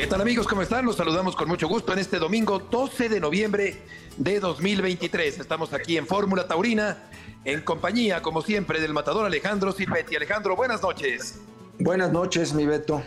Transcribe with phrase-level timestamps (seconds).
[0.00, 0.48] ¿Qué tal amigos?
[0.48, 0.86] ¿Cómo están?
[0.86, 3.82] Los saludamos con mucho gusto en este domingo 12 de noviembre
[4.16, 5.40] de 2023.
[5.40, 7.10] Estamos aquí en Fórmula Taurina
[7.44, 10.16] en compañía, como siempre, del matador Alejandro Silvetti.
[10.16, 11.40] Alejandro, buenas noches.
[11.78, 13.02] Buenas noches, mi Beto.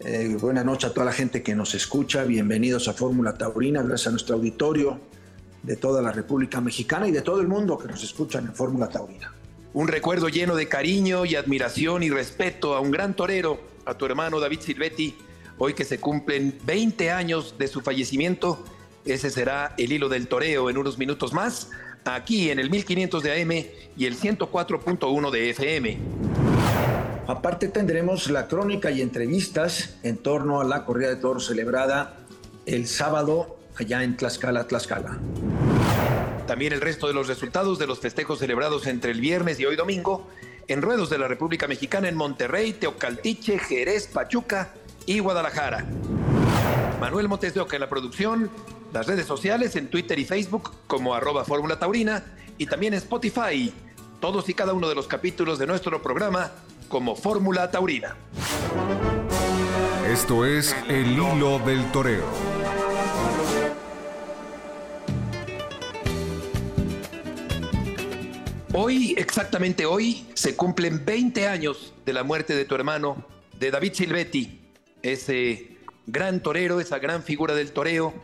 [0.00, 2.24] Eh, buenas noches a toda la gente que nos escucha.
[2.24, 3.82] Bienvenidos a Fórmula Taurina.
[3.82, 4.98] Gracias a nuestro auditorio
[5.62, 8.88] de toda la República Mexicana y de todo el mundo que nos escuchan en Fórmula
[8.88, 9.32] Taurina.
[9.72, 14.04] Un recuerdo lleno de cariño y admiración y respeto a un gran torero, a tu
[14.04, 15.14] hermano David Silvetti
[15.56, 18.64] Hoy que se cumplen 20 años de su fallecimiento,
[19.04, 21.70] ese será el hilo del toreo en unos minutos más,
[22.04, 23.52] aquí en el 1500 de AM
[23.96, 25.98] y el 104.1 de FM.
[27.28, 32.16] Aparte tendremos la crónica y entrevistas en torno a la corrida de toros celebrada
[32.66, 35.18] el sábado allá en Tlaxcala, Tlaxcala.
[36.48, 39.76] También el resto de los resultados de los festejos celebrados entre el viernes y hoy
[39.76, 40.28] domingo
[40.66, 44.74] en ruedos de la República Mexicana en Monterrey, Teocaltiche, Jerez, Pachuca
[45.06, 45.86] y Guadalajara.
[47.00, 48.50] Manuel Montes de Oca en la producción,
[48.92, 52.24] las redes sociales en Twitter y Facebook como arroba Fórmula Taurina
[52.58, 53.72] y también en Spotify,
[54.20, 56.52] todos y cada uno de los capítulos de nuestro programa
[56.88, 58.16] como Fórmula Taurina.
[60.08, 62.24] Esto es El Hilo del Toreo.
[68.72, 73.24] Hoy, exactamente hoy, se cumplen 20 años de la muerte de tu hermano,
[73.58, 74.63] de David Silvetti,
[75.04, 75.76] ese
[76.06, 78.14] gran torero, esa gran figura del toreo,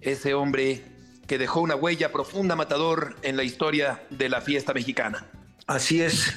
[0.00, 0.82] ese hombre
[1.26, 5.26] que dejó una huella profunda, matador, en la historia de la fiesta mexicana.
[5.66, 6.34] Así es,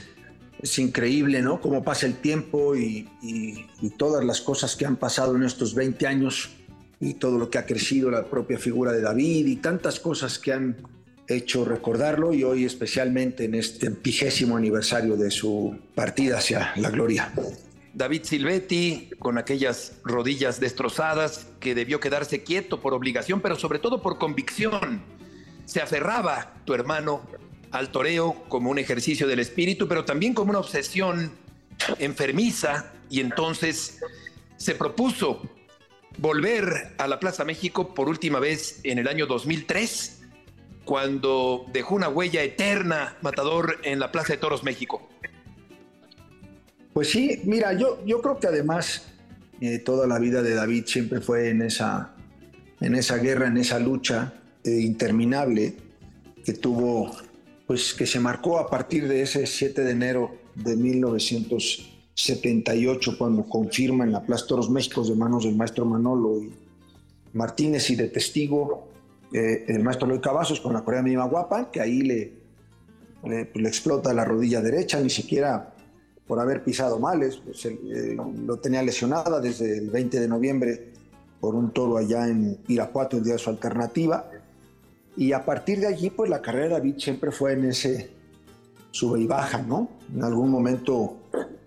[0.61, 1.59] es increíble, ¿no?
[1.59, 3.09] Cómo pasa el tiempo y,
[3.97, 6.51] todas las cosas que han pasado en estos 20 años
[7.01, 10.53] y todo lo que ha crecido la propia figura de David y tantas cosas que
[10.53, 10.77] han
[11.27, 17.31] hecho recordarlo y hoy especialmente en este vigésimo aniversario de su partida hacia la gloria.
[17.93, 24.01] David Silvetti con aquellas rodillas destrozadas que debió quedarse quieto por obligación, pero sobre todo
[24.01, 25.01] por convicción.
[25.65, 27.21] Se aferraba tu hermano
[27.71, 31.31] al toreo como un ejercicio del espíritu, pero también como una obsesión
[31.99, 33.99] enfermiza y entonces
[34.57, 35.41] se propuso
[36.17, 40.21] volver a la Plaza México por última vez en el año 2003,
[40.83, 45.07] cuando dejó una huella eterna, matador, en la Plaza de Toros México.
[46.93, 49.03] Pues sí, mira, yo, yo creo que además
[49.61, 52.15] eh, toda la vida de David siempre fue en esa,
[52.79, 54.33] en esa guerra, en esa lucha
[54.63, 55.75] eh, interminable
[56.43, 57.11] que tuvo,
[57.67, 64.03] pues que se marcó a partir de ese 7 de enero de 1978, cuando confirma
[64.03, 66.51] en la Plaza Toros México de manos del maestro Manolo y
[67.33, 68.89] Martínez y de testigo
[69.31, 72.33] eh, el maestro Loy Cavazos con la Corea Mínima Guapa, que ahí le,
[73.21, 75.75] pues, le explota la rodilla derecha, ni siquiera
[76.29, 77.41] por haber pisado males.
[77.43, 80.91] Pues, eh, lo tenía lesionada desde el 20 de noviembre
[81.41, 84.29] por un toro allá en Irapuato, el día de su alternativa.
[85.17, 88.11] Y a partir de allí, pues la carrera de David siempre fue en ese
[88.91, 89.89] sube y baja, ¿no?
[90.13, 91.17] En algún momento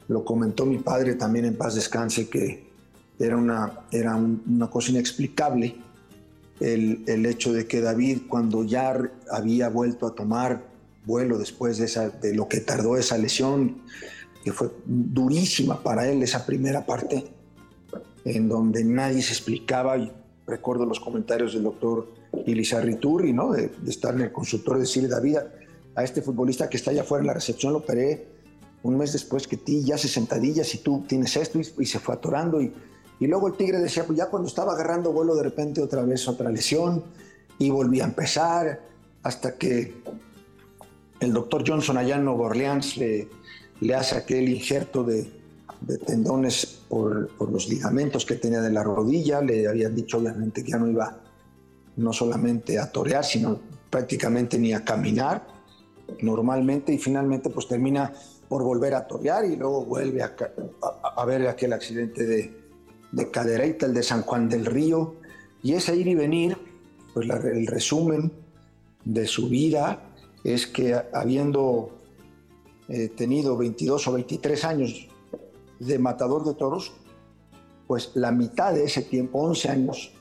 [0.06, 2.71] lo comentó mi padre también en paz descanse que
[3.19, 5.75] era una, era una cosa inexplicable
[6.61, 8.94] el, el, hecho de que David cuando ya
[9.31, 10.65] había vuelto a tomar
[11.05, 13.83] vuelo después de, esa, de lo que tardó esa lesión,
[14.43, 17.25] que fue durísima para él esa primera parte,
[18.25, 20.13] en donde nadie se explicaba, y
[20.47, 22.09] recuerdo los comentarios del doctor
[22.47, 23.53] Ilizarriturri, ¿no?
[23.53, 25.39] De, estar en el consultorio y decirle, David,
[25.95, 28.33] a este futbolista que está allá afuera en la recepción lo operé
[28.83, 32.15] un mes después que ti, ya 60 sentadillas y tú tienes esto, y, se fue
[32.15, 32.61] atorando.
[32.61, 32.73] Y,
[33.21, 36.27] y luego el Tigre decía, pues ya cuando estaba agarrando vuelo, de repente otra vez
[36.27, 37.05] otra lesión,
[37.59, 38.81] y volvía a empezar,
[39.23, 39.95] hasta que
[41.21, 43.29] el doctor Johnson allá en Nueva Orleans le
[43.82, 45.29] le hace aquel injerto de,
[46.06, 50.79] tendones por, los ligamentos que tenía de la rodilla, le habían dicho obviamente que ya
[50.79, 51.19] no iba
[51.96, 53.58] no solamente a torear, sino
[53.90, 55.46] prácticamente ni a caminar
[56.20, 58.12] normalmente y finalmente pues termina
[58.49, 62.55] por volver a torear y luego vuelve a, ver aquel accidente de,
[63.11, 65.17] de Cadereyta, el de San Juan del Río,
[65.62, 66.56] y ese ir y venir,
[67.14, 68.32] pues el resumen
[69.05, 70.05] de su vida
[70.44, 72.01] es que habiendo
[72.88, 75.08] eh, tenido 22 o 23 años
[75.79, 76.93] de matador de toros,
[77.87, 80.12] pues la mitad de ese tiempo, 11 años,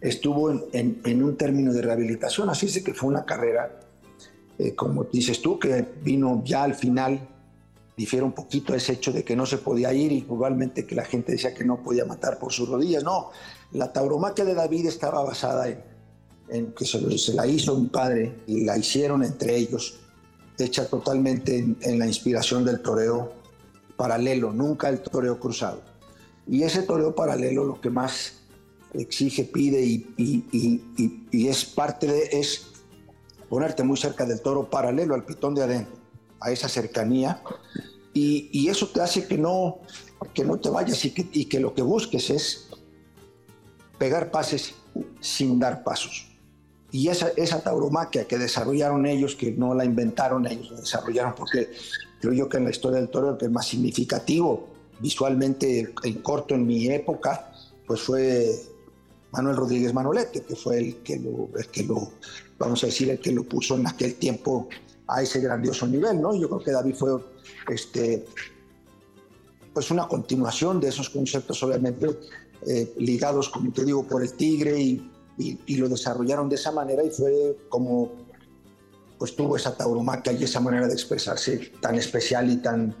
[0.00, 2.48] estuvo en, un término de rehabilitación.
[2.50, 3.80] Así es que fue una carrera
[4.60, 7.18] eh, como dices tú, que vino ya al final,
[7.96, 11.04] difiere un poquito ese hecho de que no se podía ir y igualmente que la
[11.06, 13.02] gente decía que no podía matar por sus rodillas.
[13.02, 13.30] No,
[13.72, 15.66] la tauromaquia de David estaba basada
[16.50, 19.98] en, que se, se, la hizo mi padre y la hicieron entre ellos,
[20.60, 23.32] hecha totalmente en, la inspiración del toreo
[23.96, 25.82] paralelo, nunca el toreo cruzado.
[26.46, 28.42] Y ese toreo paralelo lo que más
[28.94, 32.66] exige, pide y, es parte de es
[33.48, 35.94] ponerte muy cerca del toro paralelo al pitón de adentro,
[36.40, 37.42] a esa cercanía.
[38.12, 39.78] Y, eso te hace que no,
[40.34, 42.68] que no te vayas y que lo que busques es
[43.98, 44.74] pegar pases
[45.20, 46.29] sin dar pasos.
[46.92, 51.70] Y esa, tauromaquia que desarrollaron ellos, que no la inventaron ellos, la desarrollaron porque
[52.20, 54.68] creo yo que en la historia del toro el que es más significativo
[55.00, 57.52] visualmente en corto en mi época,
[57.86, 58.60] pues fue
[59.32, 62.12] Manuel Rodríguez Manolete, que fue el que lo, que lo,
[62.58, 64.68] vamos a decir, el que lo puso en aquel tiempo
[65.06, 66.34] a ese grandioso nivel, ¿no?
[66.34, 67.18] Yo creo que David fue,
[67.68, 68.24] este,
[69.72, 72.06] pues una continuación de esos conceptos, obviamente,
[72.66, 75.09] eh, ligados, como te digo, por el tigre y,
[75.40, 78.12] y, lo desarrollaron de esa manera y fue como,
[79.18, 82.94] pues tuvo esa tauromaquia y esa manera de expresarse tan especial y tan,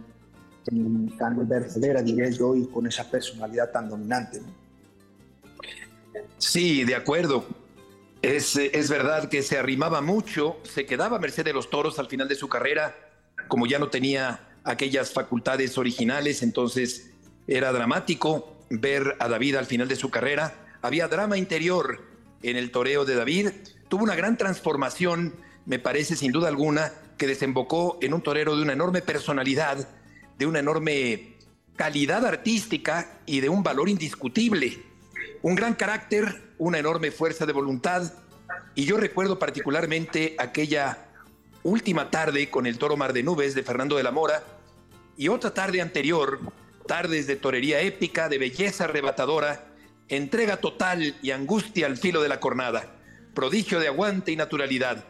[1.18, 4.40] tan verdadera, diría yo, y con esa personalidad tan dominante.
[6.38, 7.44] Sí, de acuerdo.
[8.22, 12.28] Es, es, verdad que se arrimaba mucho, se quedaba merced de los toros al final
[12.28, 12.94] de su carrera,
[13.48, 17.10] como ya no tenía aquellas facultades originales, entonces
[17.46, 20.54] era dramático ver a David al final de su carrera.
[20.82, 22.09] Había drama interior
[22.42, 23.50] en el toreo de David.
[23.88, 25.34] Tuvo una gran transformación,
[25.66, 29.88] me parece sin duda alguna, que desembocó en un torero de una enorme personalidad,
[30.38, 31.36] de una enorme
[31.76, 34.82] calidad artística y de un valor indiscutible.
[35.42, 38.12] Un gran carácter, una enorme fuerza de voluntad.
[38.74, 41.06] Y yo recuerdo particularmente aquella
[41.62, 44.42] última tarde con el toro Mar de Nubes de Fernando de la Mora
[45.16, 46.40] y otra tarde anterior,
[46.86, 49.69] tardes de torería épica, de belleza arrebatadora,
[50.10, 52.96] entrega total y angustia al filo de la cornada,
[53.32, 55.04] prodigio de aguante y naturalidad.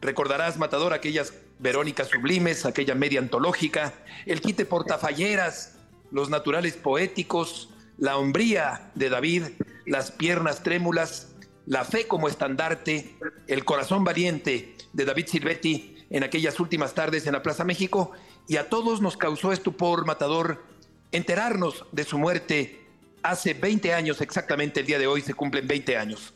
[0.00, 3.94] Recordarás, Matador, aquellas Verónicas sublimes, aquella media antológica,
[4.26, 5.78] el quite portafalleras,
[6.10, 9.44] los naturales poéticos, la hombría de David,
[9.86, 11.34] las piernas trémulas,
[11.66, 13.16] la fe como estandarte,
[13.46, 18.12] el corazón valiente de David Silvetti en aquellas últimas tardes en la Plaza México,
[18.48, 20.64] y a todos nos causó estupor matador
[21.10, 22.85] enterarnos de su muerte
[23.30, 26.34] hace 20 años, exactamente el día de hoy se cumplen 20 años.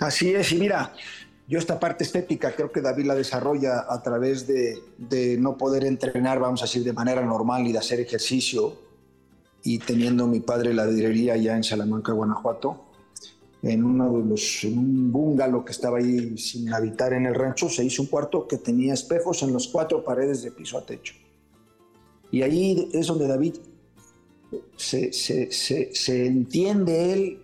[0.00, 0.92] Así es, y mira,
[1.48, 5.84] yo esta parte estética creo que David la desarrolla a través de, de, no poder
[5.84, 8.76] entrenar, vamos a decir, de manera normal y de hacer ejercicio.
[9.64, 12.84] Y teniendo mi padre la direría ya en Salamanca, Guanajuato,
[13.62, 17.68] en uno de los, en un bungalow que estaba ahí sin habitar en el rancho,
[17.68, 21.14] se hizo un cuarto que tenía espejos en los cuatro paredes de piso a techo.
[22.30, 23.56] Y ahí es donde David
[24.76, 27.40] se, se, se, entiende él,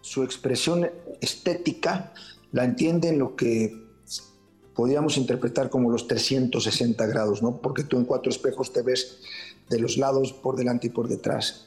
[0.00, 0.88] su expresión
[1.20, 2.12] estética,
[2.52, 3.80] la entiende en lo que
[4.74, 7.58] podríamos interpretar como los 360 grados, ¿no?
[7.58, 9.20] Porque tú en cuatro espejos te ves
[9.70, 11.66] de los lados, por delante y por detrás.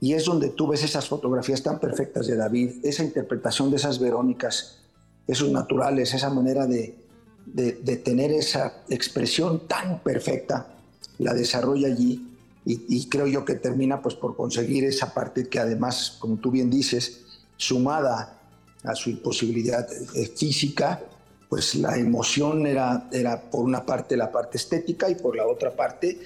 [0.00, 3.98] Y es donde tú ves esas fotografías tan perfectas de David, esa interpretación de esas
[3.98, 4.80] Verónicas,
[5.26, 6.98] esos naturales, esa manera de,
[7.46, 10.74] de tener esa expresión tan perfecta,
[11.18, 12.27] la desarrolla allí
[12.68, 16.50] y, y, creo yo que termina pues por conseguir esa parte que además, como tú
[16.50, 17.24] bien dices,
[17.56, 18.38] sumada
[18.84, 19.88] a su imposibilidad
[20.36, 21.00] física,
[21.48, 25.74] pues la emoción era, era por una parte la parte estética y por la otra
[25.74, 26.20] parte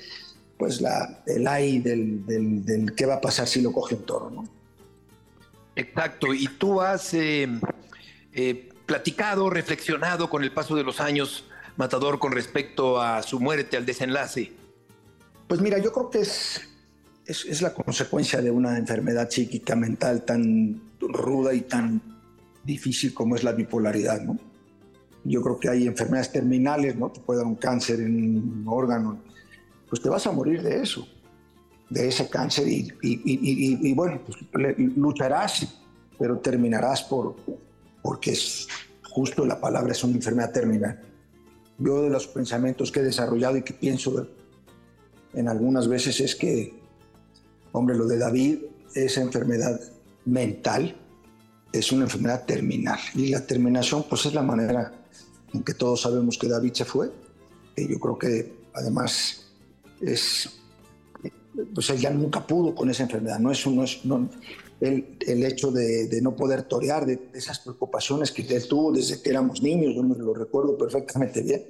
[0.59, 4.03] pues la, el ay del, del, del, qué va a pasar si lo coge un
[4.03, 4.45] toro, ¿no?
[5.77, 7.49] Exacto, y tú has eh,
[8.33, 11.45] eh, platicado, reflexionado con el paso de los años,
[11.77, 14.53] Matador, con respecto a su muerte, al desenlace.
[15.49, 16.61] Pues mira, yo creo que es,
[17.27, 22.01] es, la consecuencia de una enfermedad psíquica mental tan ruda y tan
[22.65, 24.23] difícil como es la bipolaridad.
[25.25, 27.11] Yo creo que hay enfermedades terminales, ¿no?
[27.11, 29.21] Te puede dar un cáncer en un órgano,
[29.89, 31.07] pues te vas a morir de eso,
[31.91, 34.39] de ese cáncer y, y, y, y bueno, pues
[34.97, 35.81] lucharás,
[36.19, 37.37] pero terminarás por,
[38.03, 38.69] porque es
[39.13, 41.01] justo la palabra es una enfermedad terminal.
[41.79, 44.27] Yo de los pensamientos que he desarrollado y que pienso
[45.35, 46.75] en algunas veces es que,
[47.73, 48.59] hombre, lo de David,
[48.95, 49.81] esa enfermedad
[50.25, 50.97] mental,
[51.73, 52.99] es una enfermedad terminal.
[53.15, 54.93] Y la terminación, pues es la manera
[55.53, 57.11] en que todos sabemos que David se fue.
[57.77, 59.47] Y yo creo que además
[60.01, 60.51] es,
[61.75, 63.39] pues él ya nunca pudo con esa enfermedad.
[63.39, 64.29] No es, no es, no,
[64.81, 68.93] el, el hecho de, de, no poder torear, de, de, esas preocupaciones que él tuvo
[68.93, 71.65] desde que éramos niños, yo me lo recuerdo perfectamente bien,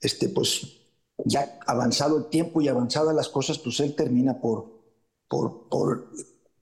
[0.00, 0.80] este, pues
[1.24, 4.70] ya avanzado el tiempo y avanzadas las cosas, pues él termina por,
[5.28, 6.10] por, por,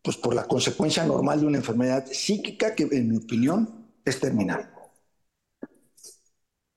[0.02, 4.70] pues por la consecuencia normal de una enfermedad psíquica que, en mi opinión, es terminal.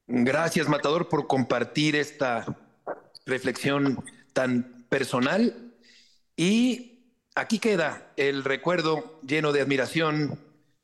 [0.07, 2.45] Gracias, Matador, por compartir esta
[3.25, 4.03] reflexión
[4.33, 5.73] tan personal.
[6.35, 10.39] Y aquí queda el recuerdo lleno de admiración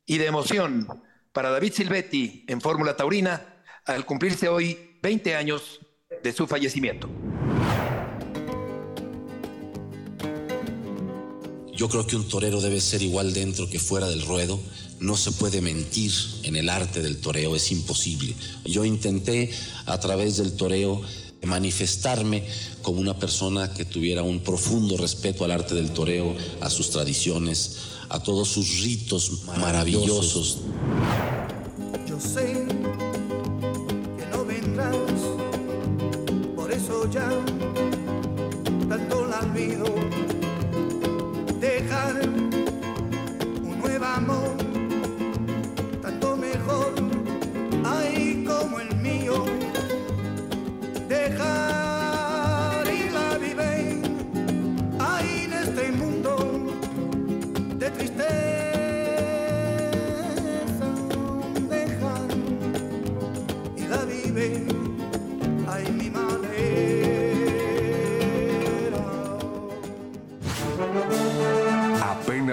[0.06, 5.80] y de emoción para David Silvetti en Fórmula Taurina al cumplirse hoy 20 años
[6.24, 7.10] de su fallecimiento.
[11.76, 14.60] Yo creo que un torero debe ser igual dentro que fuera del ruedo.
[15.00, 16.14] No se puede mentir
[16.44, 18.36] en el arte del toreo, es imposible.
[18.64, 19.52] Yo intenté
[19.86, 21.02] a través del toreo
[21.46, 22.46] manifestarme
[22.82, 27.80] como una persona que tuviera un profundo respeto al arte del toreo, a sus tradiciones,
[28.10, 30.60] a todos sus ritos maravillosos.
[32.08, 32.66] Yo sé
[37.10, 37.30] ya
[38.88, 39.86] tanto la olvido.
[41.60, 42.28] Dejar
[43.62, 44.63] un nuevo amor,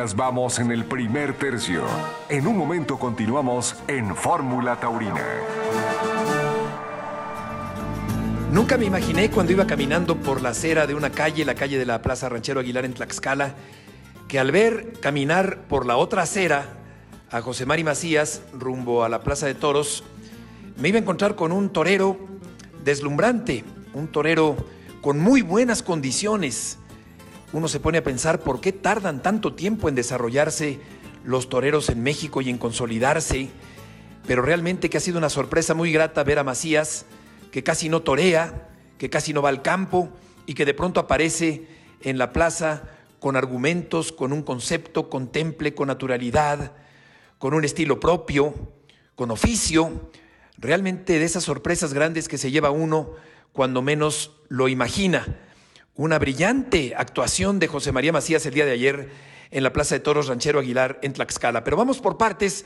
[0.00, 1.84] Vamos en el primer tercio.
[2.30, 5.22] En un momento continuamos en Fórmula Taurina.
[8.50, 11.84] Nunca me imaginé cuando iba caminando por la acera de una calle, la calle de
[11.84, 13.54] la Plaza Ranchero Aguilar en Tlaxcala,
[14.26, 16.78] que al ver caminar por la otra acera
[17.30, 20.02] a José Mari Macías rumbo a la Plaza de Toros,
[20.78, 22.18] me iba a encontrar con un torero
[22.82, 24.56] deslumbrante, un torero
[25.02, 26.78] con muy buenas condiciones.
[27.52, 30.78] Uno se pone a pensar por qué tardan tanto tiempo en desarrollarse
[31.24, 33.50] los toreros en México y en consolidarse,
[34.26, 37.06] pero realmente que ha sido una sorpresa muy grata ver a Macías,
[37.50, 40.10] que casi no torea, que casi no va al campo
[40.46, 41.66] y que de pronto aparece
[42.02, 42.84] en la plaza
[43.18, 46.72] con argumentos, con un concepto, con temple, con naturalidad,
[47.38, 48.54] con un estilo propio,
[49.16, 50.10] con oficio,
[50.56, 53.10] realmente de esas sorpresas grandes que se lleva uno
[53.52, 55.26] cuando menos lo imagina.
[56.00, 59.10] Una brillante actuación de José María Macías el día de ayer
[59.50, 61.62] en la Plaza de Toros Ranchero Aguilar en Tlaxcala.
[61.62, 62.64] Pero vamos por partes.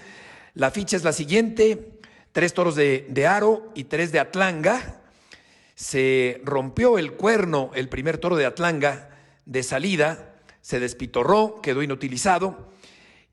[0.55, 1.99] La ficha es la siguiente
[2.31, 5.01] tres toros de, de, aro y tres de atlanga.
[5.75, 9.11] Se rompió el cuerno, el primer toro de atlanga
[9.47, 12.71] de salida, se despitorró, quedó inutilizado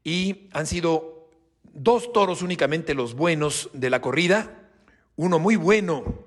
[0.04, 1.30] y han sido
[1.74, 4.68] dos toros únicamente los buenos de la corrida.
[5.16, 6.26] Uno muy bueno,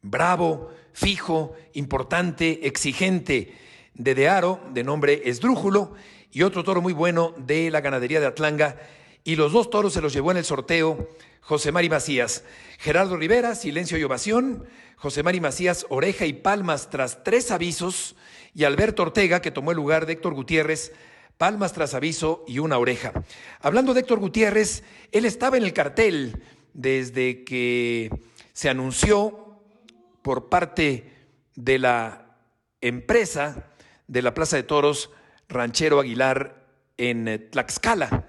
[0.00, 3.54] bravo, fijo, importante, exigente
[3.94, 5.94] de de aro, de nombre esdrújulo,
[6.32, 8.76] y otro toro muy bueno de la ganadería de Atlanga.
[9.24, 11.08] Y los dos toros se los llevó en el sorteo
[11.40, 12.44] José Mari Macías.
[12.78, 14.64] Gerardo Rivera, silencio y ovación.
[14.96, 18.16] José Mari Macías, oreja y palmas tras tres avisos.
[18.54, 20.92] Y Alberto Ortega, que tomó el lugar de Héctor Gutiérrez,
[21.36, 23.12] palmas tras aviso y una oreja.
[23.60, 26.42] Hablando de Héctor Gutiérrez, él estaba en el cartel
[26.72, 28.10] desde que
[28.52, 29.49] se anunció
[30.22, 31.12] por parte
[31.54, 32.36] de la
[32.80, 33.70] empresa
[34.06, 35.10] de la Plaza de Toros
[35.48, 38.28] Ranchero Aguilar en Tlaxcala.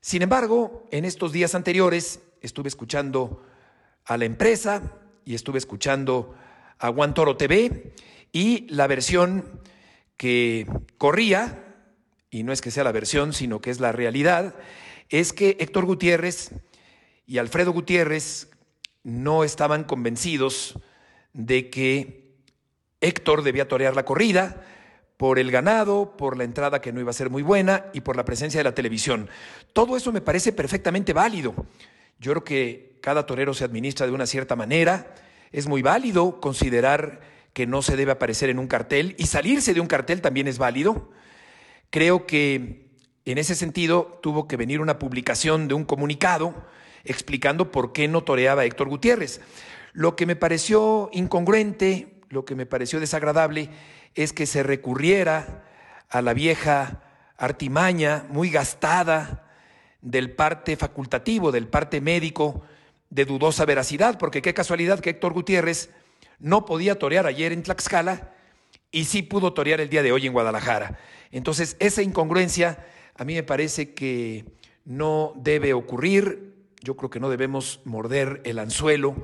[0.00, 3.42] Sin embargo, en estos días anteriores estuve escuchando
[4.04, 4.92] a la empresa
[5.24, 6.34] y estuve escuchando
[6.78, 7.92] a Juan Toro TV
[8.32, 9.60] y la versión
[10.16, 10.66] que
[10.98, 11.64] corría,
[12.30, 14.54] y no es que sea la versión, sino que es la realidad,
[15.08, 16.50] es que Héctor Gutiérrez
[17.26, 18.50] y Alfredo Gutiérrez
[19.02, 20.78] no estaban convencidos
[21.36, 22.34] de que
[23.00, 24.64] Héctor debía torear la corrida,
[25.16, 28.16] por el ganado, por la entrada que no iba a ser muy buena y por
[28.16, 29.28] la presencia de la televisión.
[29.72, 31.54] Todo eso me parece perfectamente válido.
[32.18, 35.14] Yo creo que cada torero se administra de una cierta manera.
[35.52, 37.20] Es muy válido considerar
[37.52, 40.58] que no se debe aparecer en un cartel y salirse de un cartel también es
[40.58, 41.10] válido.
[41.88, 42.90] Creo que
[43.24, 46.54] en ese sentido tuvo que venir una publicación de un comunicado
[47.04, 49.40] explicando por qué no toreaba Héctor Gutiérrez.
[49.96, 53.70] Lo que me pareció incongruente, lo que me pareció desagradable,
[54.14, 55.64] es que se recurriera
[56.10, 57.00] a la vieja
[57.38, 59.48] artimaña muy gastada
[60.02, 62.60] del parte facultativo, del parte médico
[63.08, 65.88] de dudosa veracidad, porque qué casualidad que Héctor Gutiérrez
[66.38, 68.34] no podía torear ayer en Tlaxcala
[68.90, 70.98] y sí pudo torear el día de hoy en Guadalajara.
[71.30, 72.84] Entonces, esa incongruencia
[73.18, 74.44] A mí me parece que
[74.84, 79.16] no debe ocurrir, yo creo que no debemos morder el anzuelo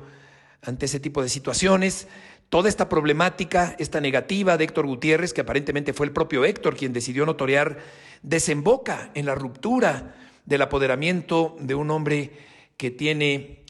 [0.63, 2.07] ante ese tipo de situaciones.
[2.49, 6.93] Toda esta problemática, esta negativa de Héctor Gutiérrez, que aparentemente fue el propio Héctor quien
[6.93, 7.79] decidió notoriar,
[8.21, 10.15] desemboca en la ruptura
[10.45, 12.31] del apoderamiento de un hombre
[12.77, 13.65] que tiene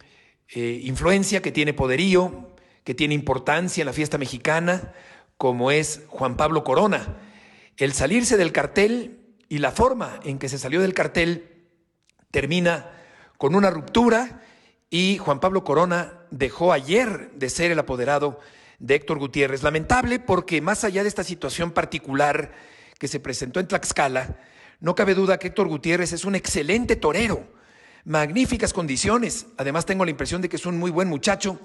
[0.50, 4.94] eh, influencia, que tiene poderío, que tiene importancia en la fiesta mexicana,
[5.38, 7.18] como es Juan Pablo Corona.
[7.78, 9.20] El salirse del cartel
[9.50, 11.68] y la forma en que se salió del cartel
[12.32, 12.92] termina
[13.38, 14.42] con una ruptura
[14.90, 18.40] y Juan Pablo Corona dejó ayer de ser el apoderado
[18.80, 19.62] de Héctor Gutiérrez.
[19.62, 22.52] Lamentable porque más allá de esta situación particular
[22.98, 24.40] que se presentó en Tlaxcala,
[24.80, 27.48] no cabe duda que Héctor Gutiérrez es un excelente torero,
[28.04, 31.60] magníficas condiciones, además tengo la impresión de que es un muy buen muchacho.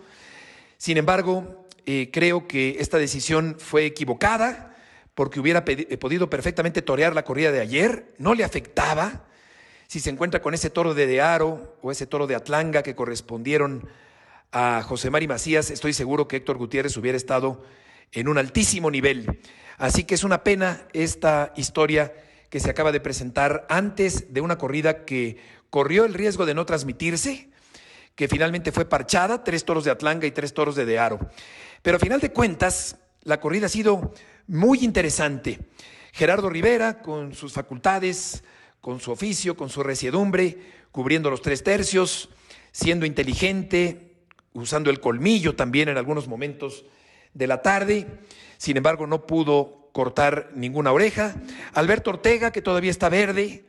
[0.77, 4.77] Sin embargo, eh, creo que esta decisión fue equivocada
[5.15, 9.25] porque hubiera podido perfectamente torear la corrida de ayer, no le afectaba.
[9.89, 13.89] Si se encuentra con ese toro de Dearo o ese toro de Atlanga que correspondieron
[14.53, 17.63] a José Mari Macías, estoy seguro que Héctor Gutiérrez hubiera estado
[18.13, 19.41] en un altísimo nivel.
[19.77, 22.15] Así que es una pena esta historia
[22.49, 25.37] que se acaba de presentar antes de una corrida que
[25.71, 27.51] corrió el riesgo de no transmitirse,
[28.15, 31.21] que finalmente fue parchada, tres toros de Atlanga y tres toros de Dearo.
[31.83, 34.15] Pero a final de cuentas, la corrida ha sido
[34.47, 35.61] muy interesante.
[36.13, 38.43] Gerardo Rivera, con sus facultades,
[38.81, 40.59] con su oficio, con su resiedumbre,
[40.91, 42.31] cubriendo los tres tercios,
[42.73, 44.08] siendo inteligente,
[44.59, 46.85] usando el colmillo también en algunos momentos
[47.35, 48.07] de la tarde.
[48.57, 51.35] Sin embargo, no pudo cortar ninguna oreja.
[51.73, 53.65] Alberto Ortega, que todavía está verde.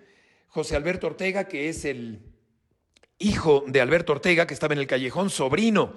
[0.47, 2.21] José Alberto Ortega, que es el
[3.19, 5.93] hijo de Alberto Ortega, que estaba en el callejón, sobrino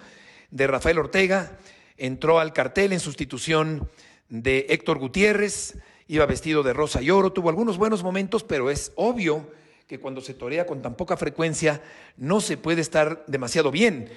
[0.51, 1.59] de Rafael Ortega,
[1.97, 3.89] entró al cartel en sustitución
[4.29, 8.93] de Héctor Gutiérrez, iba vestido de rosa y oro, tuvo algunos buenos momentos, pero es
[8.97, 9.51] obvio
[9.87, 11.83] que cuando se torea con tan poca frecuencia
[12.17, 14.11] no se puede estar demasiado bien.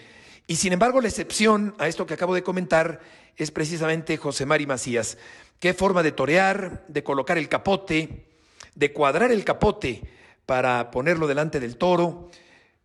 [0.47, 3.01] Y sin embargo, la excepción a esto que acabo de comentar
[3.35, 5.17] es precisamente José Mari Macías.
[5.59, 8.27] Qué forma de torear, de colocar el capote,
[8.75, 10.03] de cuadrar el capote
[10.45, 12.29] para ponerlo delante del toro,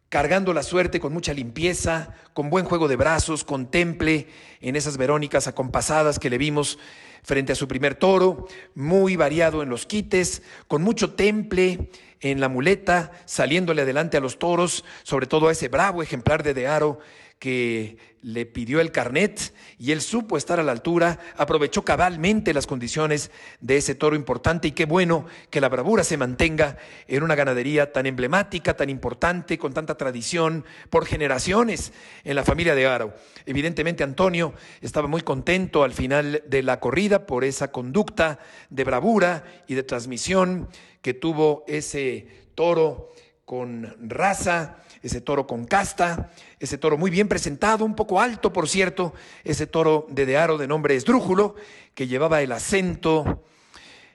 [0.08, 4.28] cargando la suerte con mucha limpieza, con buen juego de brazos, con temple
[4.62, 6.78] en esas verónicas acompasadas que le vimos
[7.22, 12.48] frente a su primer toro, muy variado en los quites, con mucho temple en la
[12.48, 16.98] muleta, saliéndole adelante a los toros, sobre todo a ese bravo ejemplar de Dearo
[17.40, 22.66] que le pidió el carnet y él supo estar a la altura, aprovechó cabalmente las
[22.66, 23.30] condiciones
[23.62, 26.76] de ese toro importante y qué bueno que la bravura se mantenga
[27.08, 32.74] en una ganadería tan emblemática, tan importante, con tanta tradición por generaciones en la familia
[32.74, 33.14] de Aro.
[33.46, 39.44] Evidentemente Antonio estaba muy contento al final de la corrida por esa conducta de bravura
[39.66, 40.68] y de transmisión
[41.00, 43.08] que tuvo ese toro
[43.46, 48.68] con raza ese toro con casta, ese toro muy bien presentado, un poco alto, por
[48.68, 51.54] cierto, ese toro de Dearo de nombre esdrújulo,
[51.94, 53.42] que llevaba el acento,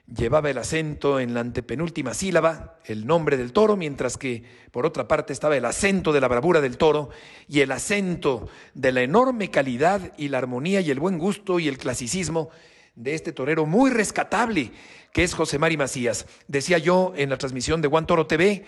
[0.06, 5.08] llevaba el acento en la antepenúltima sílaba, el nombre del toro, mientras que por otra
[5.08, 7.10] parte estaba el acento de la bravura del toro
[7.48, 11.68] y el acento de la enorme calidad y la armonía y el buen gusto y
[11.68, 12.50] el clasicismo
[12.94, 14.72] de este torero muy rescatable
[15.12, 16.26] que es José Mari Macías.
[16.46, 18.66] Decía yo en la transmisión de Juan Toro TV,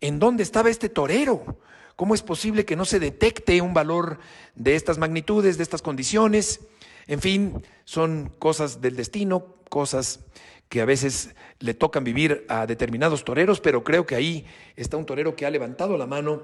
[0.00, 1.58] ¿En dónde estaba este torero?
[1.96, 4.18] ¿Cómo es posible que no se detecte un valor
[4.54, 6.60] de estas magnitudes, de estas condiciones?
[7.08, 10.20] En fin, son cosas del destino, cosas
[10.68, 15.06] que a veces le tocan vivir a determinados toreros, pero creo que ahí está un
[15.06, 16.42] torero que ha levantado la mano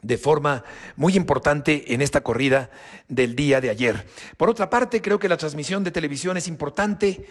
[0.00, 0.64] de forma
[0.96, 2.70] muy importante en esta corrida
[3.08, 4.04] del día de ayer.
[4.36, 7.24] Por otra parte, creo que la transmisión de televisión es importante.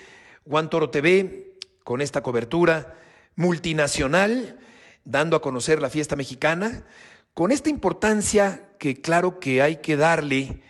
[0.48, 2.98] Juan Toro TV, con esta cobertura
[3.36, 4.58] multinacional,
[5.06, 6.84] dando a conocer la fiesta mexicana,
[7.34, 10.62] con esta importancia que claro que hay que darle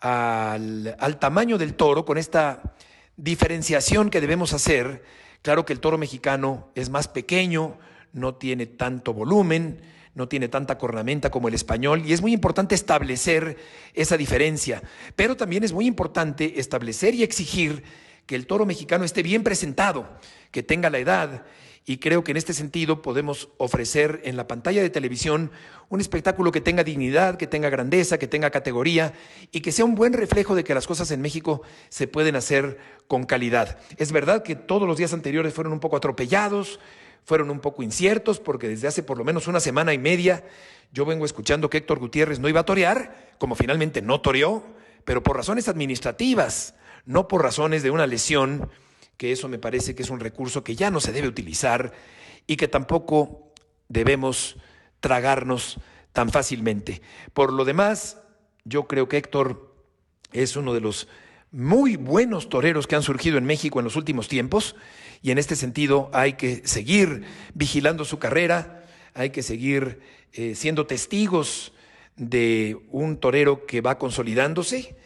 [0.00, 2.74] al, al, tamaño del toro, con esta
[3.16, 5.02] diferenciación que debemos hacer,
[5.42, 7.78] claro que el toro mexicano es más pequeño,
[8.12, 9.80] no tiene tanto volumen,
[10.16, 13.58] no tiene tanta cornamenta como el español y es muy importante establecer
[13.92, 14.82] esa diferencia,
[15.14, 17.84] pero también es muy importante establecer y exigir
[18.24, 20.08] que el toro mexicano esté bien presentado,
[20.50, 21.44] que tenga la edad
[21.88, 25.52] y creo que en este sentido podemos ofrecer en la pantalla de televisión
[25.88, 29.14] un espectáculo que tenga dignidad, que tenga grandeza, que tenga categoría
[29.52, 32.78] y que sea un buen reflejo de que las cosas en México se pueden hacer
[33.06, 33.78] con calidad.
[33.98, 36.80] Es verdad que todos los días anteriores fueron un poco atropellados,
[37.24, 40.42] fueron un poco inciertos, porque desde hace por lo menos una semana y media
[40.92, 44.64] yo vengo escuchando que Héctor Gutiérrez no iba a torear, como finalmente no toreó,
[45.04, 48.68] pero por razones administrativas, no por razones de una lesión
[49.16, 51.92] que eso me parece que es un recurso que ya no se debe utilizar
[52.46, 53.52] y que tampoco
[53.88, 54.56] debemos
[55.00, 55.78] tragarnos
[56.12, 57.02] tan fácilmente.
[57.32, 58.18] Por lo demás,
[58.64, 59.74] yo creo que Héctor
[60.32, 61.08] es uno de los
[61.50, 64.76] muy buenos toreros que han surgido en México en los últimos tiempos
[65.22, 67.24] y en este sentido hay que seguir
[67.54, 70.00] vigilando su carrera, hay que seguir
[70.32, 71.72] eh, siendo testigos
[72.16, 74.96] de un torero que va consolidándose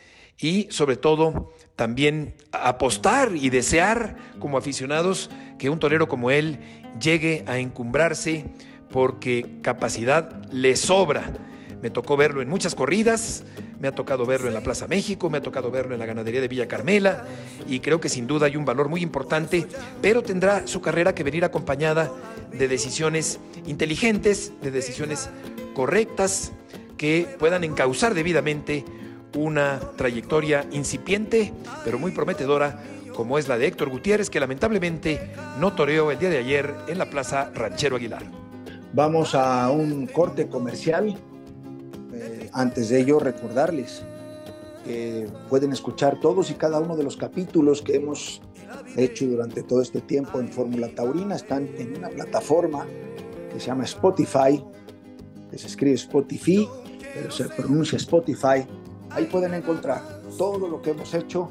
[0.41, 6.59] y sobre todo también apostar y desear como aficionados que un torero como él
[7.01, 8.47] llegue a encumbrarse
[8.91, 11.33] porque capacidad le sobra.
[11.83, 13.45] Me tocó verlo en muchas corridas,
[13.79, 16.43] me ha tocado verlo en la Plaza México, me ha tocado verlo en la ganadería
[16.43, 17.25] de Villa Carmela
[17.67, 19.67] y creo que sin duda hay un valor muy importante,
[20.03, 22.13] pero tendrá su carrera que venir acompañada
[22.53, 25.31] de decisiones inteligentes, de decisiones
[25.73, 26.53] correctas
[26.99, 28.85] que puedan encauzar debidamente
[29.37, 31.53] una trayectoria incipiente,
[31.85, 32.83] pero muy prometedora,
[33.15, 36.99] como es la de Héctor Gutiérrez, que lamentablemente no toreó el día de ayer en
[36.99, 38.23] la Plaza Ranchero Aguilar.
[38.93, 41.17] Vamos a un corte comercial.
[42.13, 44.03] Eh, antes de ello, recordarles
[44.85, 48.41] que pueden escuchar todos y cada uno de los capítulos que hemos
[48.97, 51.37] hecho durante todo este tiempo en Fórmula Taurina.
[51.37, 52.87] Están en una plataforma
[53.53, 54.63] que se llama Spotify,
[55.51, 56.69] que se escribe Spotify,
[57.15, 58.67] pero se pronuncia Spotify.
[59.11, 60.03] Ahí pueden encontrar
[60.39, 61.51] todo lo que hemos hecho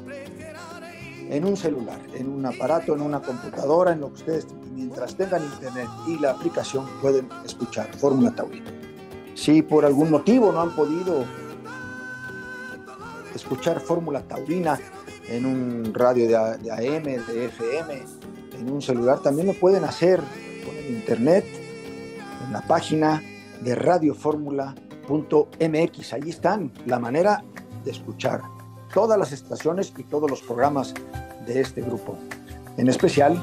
[1.28, 5.44] en un celular, en un aparato, en una computadora, en lo que ustedes, mientras tengan
[5.44, 8.70] internet y la aplicación, pueden escuchar Fórmula Taurina.
[9.34, 11.24] Si por algún motivo no han podido
[13.34, 14.78] escuchar Fórmula Taurina
[15.28, 18.02] en un radio de, AM, de FM,
[18.58, 20.20] en un celular, también lo pueden hacer
[20.64, 21.44] con el internet,
[22.44, 23.22] en la página
[23.62, 23.74] de
[25.08, 26.12] radioformula.mx.
[26.12, 27.42] Allí están la manera
[27.84, 28.42] de escuchar
[28.92, 30.94] todas las estaciones y todos los programas
[31.46, 32.16] de este grupo,
[32.76, 33.40] en especial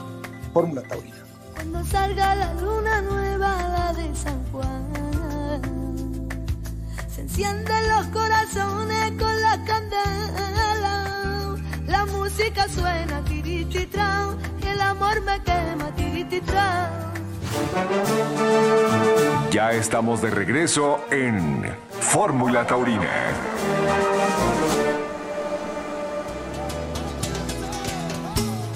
[0.53, 1.15] Fórmula Taurina.
[1.55, 4.85] Cuando salga la luna nueva, la de San Juan,
[7.07, 11.55] se encienden los corazones con la candela,
[11.87, 17.13] la música suena tirititra y el amor me quema tirititra.
[19.51, 21.63] Ya estamos de regreso en
[21.99, 23.09] Fórmula Taurina.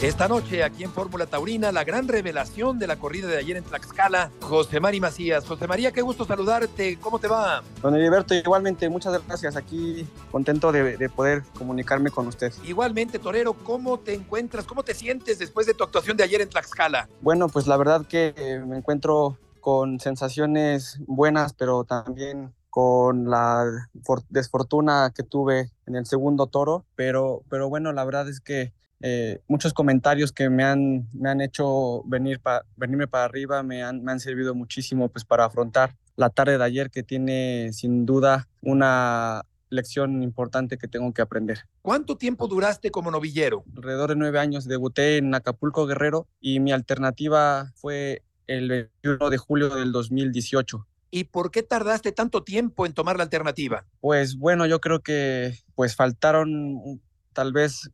[0.02, 3.64] Esta noche, aquí en Fórmula Taurina, la gran revelación de la corrida de ayer en
[3.64, 5.46] Tlaxcala, José Mari Macías.
[5.46, 6.98] José María, qué gusto saludarte.
[7.00, 7.62] ¿Cómo te va?
[7.84, 9.56] Don Heriberto, igualmente, muchas gracias.
[9.56, 12.52] Aquí contento de, de, poder comunicarme con usted.
[12.64, 14.66] Igualmente, Torero, ¿cómo te encuentras?
[14.66, 17.08] ¿Cómo te sientes después de tu actuación de ayer en Tlaxcala?
[17.22, 18.34] Bueno, pues la verdad que
[18.66, 23.88] me encuentro con sensaciones buenas, pero también con la
[24.30, 29.42] desfortuna que tuve en el segundo toro, pero, pero bueno, la verdad es que eh,
[29.48, 34.04] muchos comentarios que me han, me han hecho venir pa, venirme para arriba me han,
[34.04, 38.48] me han servido muchísimo pues, para afrontar la tarde de ayer que tiene sin duda
[38.62, 41.60] una lección importante que tengo que aprender.
[41.82, 43.64] ¿Cuánto tiempo duraste como novillero?
[43.76, 44.66] Alrededor de nueve años.
[44.66, 50.86] Debuté en Acapulco Guerrero y mi alternativa fue el 21 de julio del 2018.
[51.10, 53.86] ¿Y por qué tardaste tanto tiempo en tomar la alternativa?
[54.00, 57.02] Pues bueno, yo creo que pues faltaron
[57.34, 57.90] tal vez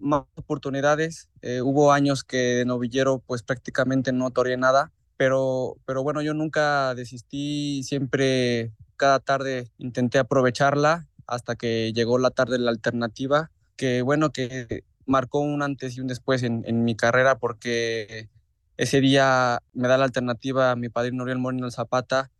[0.00, 1.28] más oportunidades.
[1.42, 6.34] Eh, hubo años que de novillero pues prácticamente no toreé nada, pero, pero bueno, yo
[6.34, 13.50] nunca desistí, siempre cada tarde intenté aprovecharla hasta que llegó la tarde de la alternativa,
[13.76, 18.28] que bueno, que marcó un antes y un después en, en mi carrera porque
[18.76, 22.30] ese día me da la alternativa a mi padrino Oriel Moreno Zapata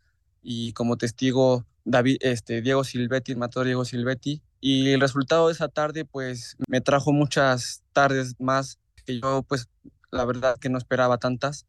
[0.42, 5.54] y como testigo David, este, Diego Silvetti, el matador Diego Silvetti, y el resultado de
[5.54, 9.68] esa tarde pues me trajo muchas tardes más que yo pues
[10.10, 11.66] la verdad que no esperaba tantas.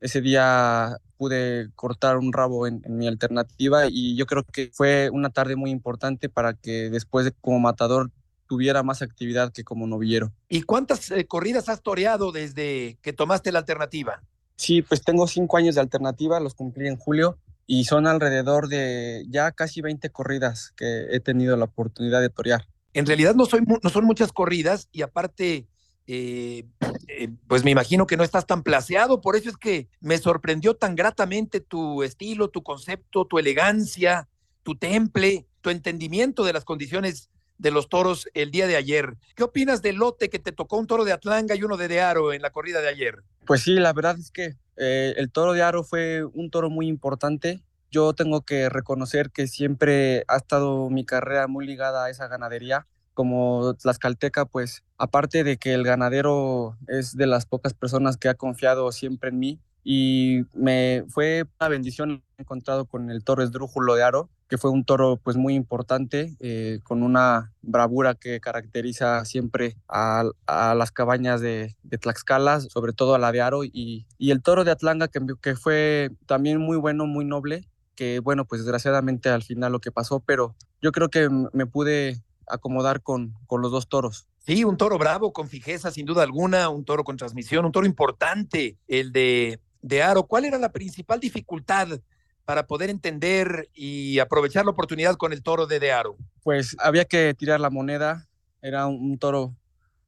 [0.00, 5.10] Ese día pude cortar un rabo en, en, mi alternativa y yo creo que fue
[5.10, 8.10] una tarde muy importante para que después de como matador
[8.46, 10.32] tuviera más actividad que como novillero.
[10.48, 14.22] ¿Y cuántas eh, corridas has toreado desde que tomaste la alternativa?
[14.56, 17.38] Sí, pues tengo cinco años de alternativa, los cumplí en julio
[17.72, 22.66] y son alrededor de ya casi 20 corridas que he tenido la oportunidad de torear.
[22.94, 25.68] En realidad no, soy, no son muchas corridas y aparte,
[26.08, 26.64] eh,
[27.06, 30.74] eh, pues me imagino que no estás tan placeado, por eso es que me sorprendió
[30.74, 34.28] tan gratamente tu estilo, tu concepto, tu elegancia,
[34.64, 39.16] tu temple, tu entendimiento de las condiciones de los toros el día de ayer.
[39.36, 42.00] ¿Qué opinas del lote que te tocó un toro de Atlanga y uno de De
[42.00, 43.22] Aro en la corrida de ayer?
[43.46, 46.88] Pues sí, la verdad es que eh, el toro de Aro fue un toro muy
[46.88, 47.62] importante.
[47.90, 52.86] Yo tengo que reconocer que siempre ha estado mi carrera muy ligada a esa ganadería.
[53.12, 58.34] Como Tlaxcalteca, pues aparte de que el ganadero es de las pocas personas que ha
[58.34, 64.02] confiado siempre en mí, y me fue una bendición encontrado con el toro esdrújulo de
[64.02, 69.76] Aro, que fue un toro pues muy importante, eh, con una bravura que caracteriza siempre
[69.88, 74.42] a, las cabañas de, de, Tlaxcala, sobre todo a la de Aro, y, y el
[74.42, 79.28] toro de Atlanga, que, que fue también muy bueno, muy noble, que bueno, pues desgraciadamente
[79.28, 83.70] al final lo que pasó, pero yo creo que me pude acomodar con, con los
[83.70, 84.26] dos toros.
[84.38, 87.86] Sí, un toro bravo, con fijeza, sin duda alguna, un toro con transmisión, un toro
[87.86, 90.24] importante, el de, de Aro.
[90.24, 92.00] ¿Cuál era la principal dificultad
[92.44, 96.16] para poder entender y aprovechar la oportunidad con el toro de De Aro?
[96.42, 98.28] Pues había que tirar la moneda,
[98.62, 99.54] era un, toro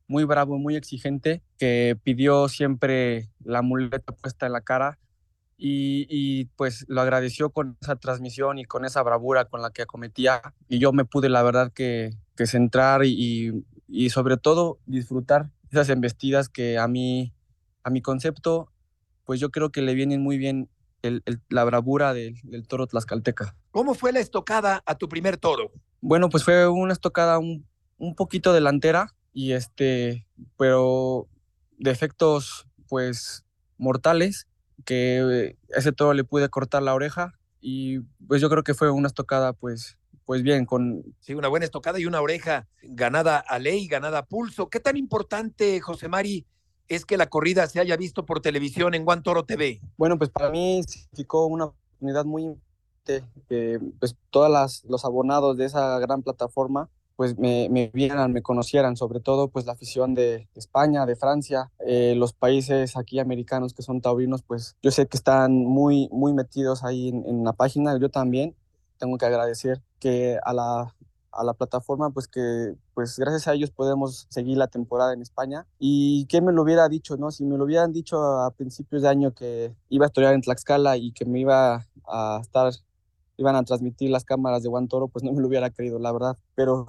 [0.09, 4.99] muy bravo, muy exigente, que pidió siempre la muleta puesta en la cara
[5.57, 9.83] y, y, pues lo agradeció con esa transmisión y con esa bravura con la que
[9.83, 15.51] acometía y yo me pude la verdad que, que centrar y, y, sobre todo disfrutar
[15.71, 17.33] esas embestidas que a mí,
[17.85, 18.72] a mi concepto,
[19.33, 20.69] pues yo creo que le vienen muy bien
[21.01, 23.57] el, el, la bravura del, del, toro tlaxcalteca.
[23.71, 25.73] ¿Cómo fue la estocada a tu primer toro?
[26.03, 27.67] Bueno, pues fue una estocada un,
[27.97, 30.27] un poquito delantera y este,
[30.59, 31.29] pero
[31.79, 33.47] de efectos pues
[33.79, 34.49] mortales
[34.85, 39.07] que ese toro le pude cortar la oreja y pues yo creo que fue una
[39.07, 43.89] estocada pues pues bien con sí una buena estocada y una oreja ganada a ley
[43.89, 46.47] ganada a pulso qué tan importante José Mari
[46.89, 50.31] es que la corrida se haya visto por televisión en Juan Toro TV bueno pues
[50.31, 52.57] para mí significó una oportunidad muy
[53.05, 58.43] que pues todas las los abonados de esa gran plataforma pues me, me, vieran, me
[58.43, 63.75] conocieran, sobre todo pues la afición de España, de Francia, eh, los países aquí americanos
[63.75, 67.53] que son taurinos, pues yo sé que están muy, muy metidos ahí en, en, la
[67.53, 68.57] página, yo también.
[68.99, 70.95] Tengo que agradecer que a la,
[71.33, 75.67] a la plataforma, pues que pues gracias a ellos podemos seguir la temporada en España.
[75.79, 77.31] Y que me lo hubiera dicho, ¿no?
[77.31, 80.97] Si me lo hubieran dicho a principios de año que iba a estudiar en Tlaxcala
[80.97, 82.73] y que me iba a estar
[83.37, 86.13] iban a transmitir las cámaras de Juan Toro, pues no me lo hubiera creído, la
[86.13, 86.37] verdad.
[86.55, 86.87] Pero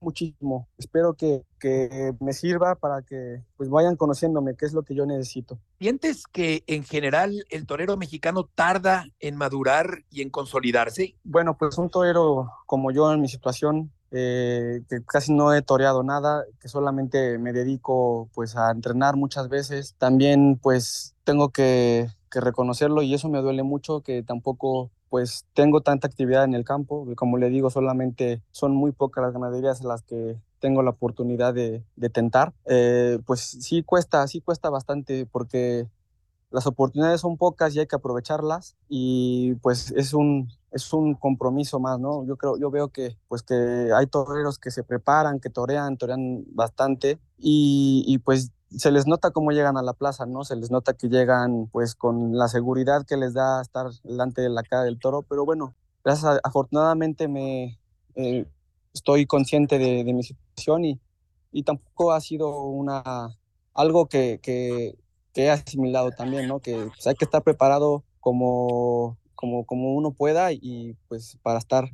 [0.00, 0.68] muchísimo.
[0.78, 5.06] Espero que, que, me sirva para que pues vayan conociéndome, qué es lo que yo
[5.06, 5.58] necesito.
[5.78, 11.14] ¿Sientes que en general el torero mexicano tarda en madurar y en consolidarse?
[11.24, 16.02] Bueno, pues un torero como yo en mi situación, eh, que casi no he toreado
[16.02, 19.94] nada, que solamente me dedico pues a entrenar muchas veces.
[19.98, 25.82] También pues tengo que, que reconocerlo y eso me duele mucho, que tampoco pues tengo
[25.82, 30.02] tanta actividad en el campo, como le digo, solamente son muy pocas las ganaderías las
[30.02, 32.54] que tengo la oportunidad de, de tentar.
[32.66, 35.86] Eh, pues sí cuesta, sí cuesta bastante porque
[36.50, 41.80] las oportunidades son pocas y hay que aprovecharlas y pues es un, es un compromiso
[41.80, 42.24] más, ¿no?
[42.24, 46.44] Yo creo, yo veo que pues que hay toreros que se preparan, que torean, torean
[46.52, 50.44] bastante y, y pues se les nota cómo llegan a la plaza, ¿no?
[50.44, 54.50] Se les nota que llegan pues con la seguridad que les da estar delante de
[54.50, 57.78] la cara del toro, pero bueno, gracias a, afortunadamente me
[58.14, 58.46] eh,
[58.94, 61.00] estoy consciente de, mi situación y,
[61.52, 63.36] y tampoco ha sido una
[63.74, 64.96] algo que, que,
[65.32, 66.60] que he asimilado también, ¿no?
[66.60, 71.88] Que pues, hay que estar preparado como, como, como uno pueda y pues para estar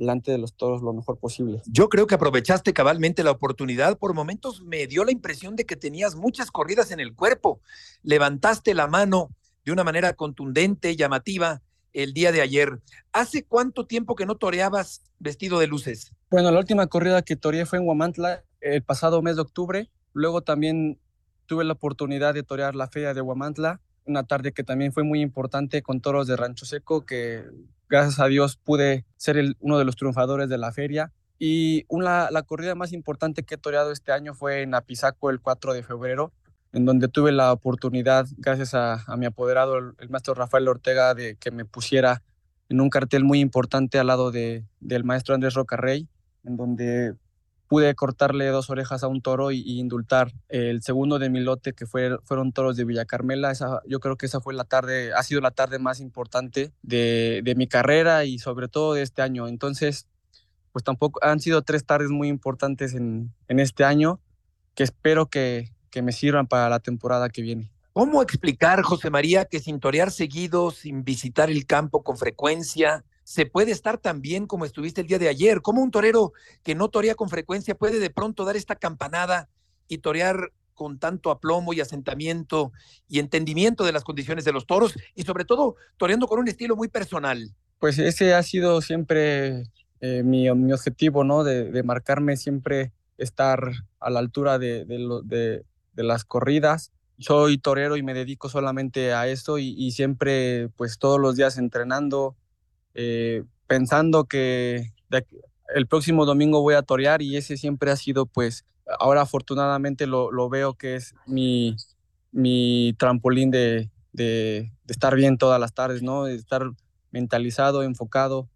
[0.00, 1.62] delante de los toros lo mejor posible.
[1.66, 3.98] Yo creo que aprovechaste cabalmente la oportunidad.
[3.98, 7.60] Por momentos me dio la impresión de que tenías muchas corridas en el cuerpo.
[8.02, 9.28] Levantaste la mano
[9.64, 11.60] de una manera contundente, llamativa,
[11.92, 12.80] el día de ayer.
[13.12, 16.12] ¿Hace cuánto tiempo que no toreabas vestido de luces?
[16.30, 19.90] Bueno, la última corrida que toreé fue en Huamantla el pasado mes de octubre.
[20.14, 20.98] Luego también
[21.44, 25.20] tuve la oportunidad de torear la feria de Huamantla, una tarde que también fue muy
[25.20, 27.44] importante con toros de Rancho Seco, que
[27.90, 31.12] gracias a Dios pude ser uno de los triunfadores de la feria.
[31.38, 35.74] Y la corrida más importante que he toreado este año fue en Apizaco el 4
[35.74, 36.32] de febrero,
[36.72, 41.14] en donde tuve la oportunidad, gracias a, a mi apoderado, el, el, maestro Rafael Ortega,
[41.14, 42.22] de que me pusiera
[42.68, 46.08] en un cartel muy importante al lado de, del maestro Andrés Rocarrey,
[46.44, 47.14] en donde
[47.70, 51.86] pude cortarle dos orejas a un toro y, indultar el segundo de mi lote, que
[51.86, 53.52] fue, fueron toros de Villa Carmela.
[53.52, 57.42] Esa, yo creo que esa fue la tarde, ha sido la tarde más importante de,
[57.44, 59.46] de mi carrera y sobre todo de este año.
[59.46, 60.08] Entonces,
[60.72, 64.18] pues tampoco han sido tres tardes muy importantes en, en este año
[64.74, 67.70] que espero que, que me sirvan para la temporada que viene.
[67.92, 73.46] ¿Cómo explicar, José María, que sin torear seguido, sin visitar el campo con frecuencia, se
[73.46, 75.62] puede estar tan bien como estuviste el día de ayer.
[75.62, 76.32] ¿Cómo un torero
[76.64, 79.48] que no torea con frecuencia puede de pronto dar esta campanada
[79.86, 82.72] y torear con tanto aplomo y asentamiento
[83.06, 86.74] y entendimiento de las condiciones de los toros y sobre todo toreando con un estilo
[86.74, 87.54] muy personal?
[87.78, 89.62] Pues ese ha sido siempre
[90.00, 91.44] eh, mi, mi, objetivo, ¿no?
[91.44, 93.60] De, de, marcarme siempre estar
[94.00, 95.64] a la altura de, de,
[95.94, 96.90] las corridas
[97.20, 101.58] soy torero y me dedico solamente a esto y, y siempre, pues todos los días
[101.58, 102.34] entrenando,
[102.94, 104.92] eh, pensando que
[105.74, 108.64] el próximo domingo voy a torear y ese siempre ha sido, pues,
[108.98, 111.76] ahora afortunadamente lo, lo veo que es mi,
[112.32, 116.24] mi trampolín de, de, de, estar bien todas las tardes, ¿no?
[116.24, 116.68] De estar
[117.12, 118.48] mentalizado, enfocado,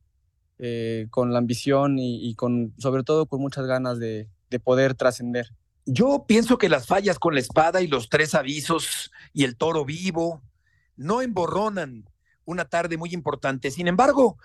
[0.59, 4.94] eh, con la ambición y, y, con, sobre todo, con muchas ganas de, de poder
[4.94, 5.51] trascender.
[5.87, 9.85] Yo pienso que las fallas con la espada y los tres avisos y el toro
[9.85, 10.42] vivo
[10.97, 12.09] no emborronan
[12.44, 13.70] una tarde muy importante.
[13.70, 14.37] Sin embargo,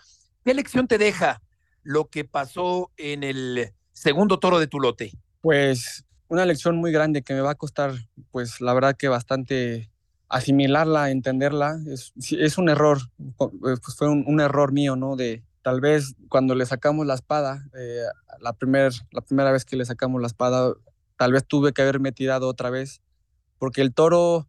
[0.43, 1.41] ¿qué lección te deja
[1.83, 5.12] lo que pasó en el segundo toro de tu lote?
[5.41, 7.93] Pues una lección muy grande que me va a costar,
[8.31, 9.89] pues la verdad que bastante
[10.29, 11.79] asimilarla, entenderla.
[11.88, 12.99] Es, un error,
[13.38, 15.15] pues fue un, un, error mío, ¿no?
[15.15, 18.03] De tal vez cuando le sacamos la espada, eh,
[18.39, 20.73] la, primer, la primera vez que le sacamos la espada,
[21.17, 23.01] tal vez tuve que haberme tirado otra vez,
[23.57, 24.47] porque el toro,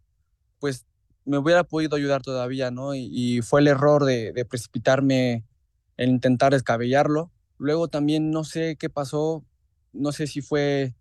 [0.61, 0.87] pues
[1.25, 2.95] me hubiera podido ayudar todavía, ¿no?
[2.95, 5.45] Y, y fue el error de, de, precipitarme
[5.97, 7.31] en intentar descabellarlo.
[7.59, 9.45] Luego también no sé qué pasó,
[9.93, 10.95] no sé si fue,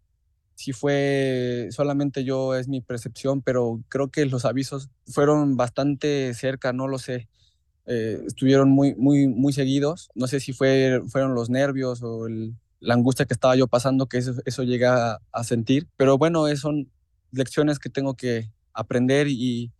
[0.55, 6.73] si fue solamente yo, es mi percepción, pero creo que los avisos fueron bastante cerca,
[6.73, 7.29] no lo sé.
[7.85, 10.09] Eh, estuvieron muy, muy, muy seguidos.
[10.15, 14.07] No sé si fue, fueron los nervios o el, la angustia que estaba yo pasando,
[14.07, 15.87] que eso, eso llegué a, a sentir.
[15.97, 16.91] Pero bueno, son
[17.31, 19.71] lecciones que tengo que aprender y,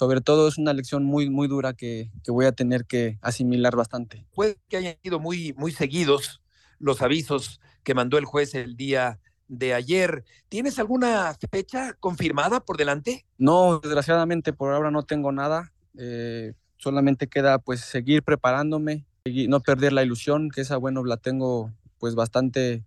[0.00, 3.76] sobre todo es una lección muy, muy dura que, que, voy a tener que asimilar
[3.76, 4.24] bastante.
[4.34, 6.40] Puede que hayan sido muy, muy seguidos
[6.78, 10.24] los avisos que mandó el juez el día de ayer.
[10.48, 13.26] ¿Tienes alguna fecha confirmada por delante?
[13.36, 15.70] No, desgraciadamente por ahora no tengo nada.
[15.98, 21.18] Eh, solamente queda pues seguir preparándome, seguir, no perder la ilusión, que esa bueno la
[21.18, 22.86] tengo pues bastante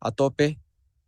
[0.00, 0.58] a tope.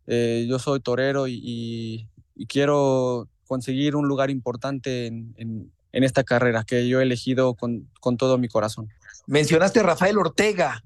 [0.07, 6.03] Eh, yo soy torero y, y, y quiero conseguir un lugar importante en, en, en,
[6.03, 8.89] esta carrera que yo he elegido con, con todo mi corazón.
[9.25, 10.83] Mencionaste a Rafael Ortega.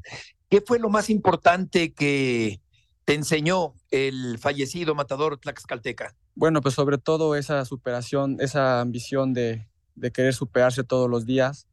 [0.49, 2.61] ¿Qué fue lo más importante que
[3.03, 6.15] te enseñó el fallecido matador Tlaxcalteca?
[6.35, 11.67] Bueno, pues sobre todo esa superación, esa ambición de, de querer superarse todos los días.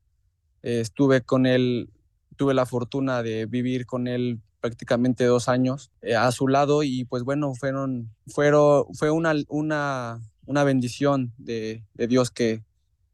[0.65, 1.89] Eh, estuve con él,
[2.35, 7.05] tuve la fortuna de vivir con él prácticamente dos años eh, a su lado y
[7.05, 12.65] pues bueno, fueron, fueron, fue una, una, una bendición de, de Dios que,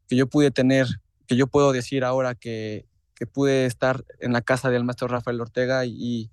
[0.07, 0.87] que, yo pude tener,
[1.27, 5.39] que yo puedo decir ahora que, que, pude estar en la casa del maestro Rafael
[5.39, 6.31] Ortega y,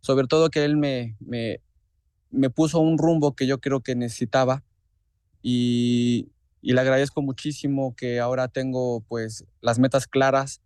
[0.00, 1.60] sobre todo que él me, me,
[2.30, 4.64] me, puso un rumbo que yo creo que necesitaba
[5.42, 6.30] y,
[6.62, 10.62] y, le agradezco muchísimo que ahora tengo pues las metas claras,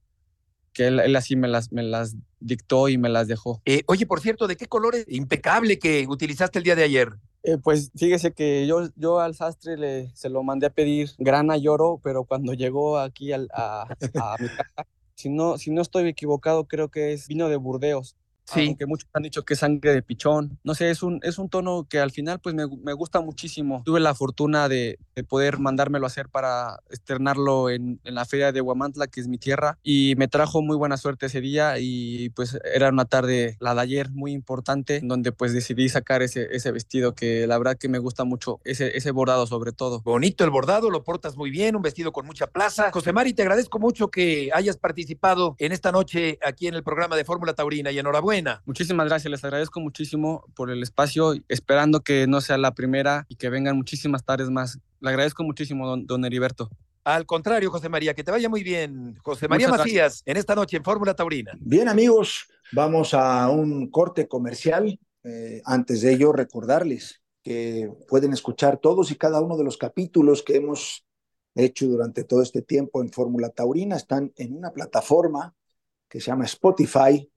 [0.73, 3.61] que él, él así me las, me las dictó y me las dejó.
[3.65, 7.19] Eh, oye, por cierto, ¿de qué colores impecable que utilizaste el día de ayer?
[7.43, 11.57] Eh, pues fíjese que yo, yo al sastre le, se lo mandé a pedir grana
[11.57, 15.81] y oro, pero cuando llegó aquí al, a, a mi casa, si no, si no
[15.83, 18.17] estoy equivocado, creo que es vino de Burdeos.
[18.53, 18.67] Sí.
[18.67, 20.59] Aunque muchos han dicho que es sangre de pichón.
[20.65, 23.83] No sé, es un, es un tono que al final pues me, me gusta muchísimo.
[23.85, 28.53] Tuve la fortuna de, de, poder mandármelo a hacer para externarlo en, en, la feria
[28.53, 32.31] de Huamantla, que es mi tierra, y me trajo muy buena suerte ese día y
[32.31, 36.73] pues era una tarde, la de ayer, muy importante, donde pues decidí sacar ese, ese
[36.73, 40.01] vestido que la verdad que me gusta mucho, ese, ese bordado sobre todo.
[40.01, 42.91] Bonito el bordado, lo portas muy bien, un vestido con mucha plaza.
[42.93, 47.17] José Mari, te agradezco mucho que hayas participado en esta noche aquí en el programa
[47.17, 48.40] de Fórmula Taurina y enhorabuena.
[48.65, 53.37] Muchísimas gracias, les agradezco muchísimo por el espacio, esperando que no sea la primera y
[53.37, 54.79] que vengan muchísimas tardes más.
[55.01, 56.71] Le agradezco muchísimo, don, don Heriberto.
[57.05, 59.17] Al contrario, José María, que te vaya muy bien.
[59.23, 60.23] José María Muchas Macías, gracias.
[60.27, 61.53] en esta noche en Fórmula Taurina.
[61.59, 64.99] Bien, amigos, vamos a un corte comercial.
[65.25, 70.43] Eh, antes de ello, recordarles que pueden escuchar todos y cada uno de los capítulos
[70.43, 71.07] que hemos
[71.55, 73.97] hecho durante todo este tiempo en Fórmula Taurina.
[73.97, 75.55] Están en una plataforma
[76.09, 77.31] que se llama Spotify,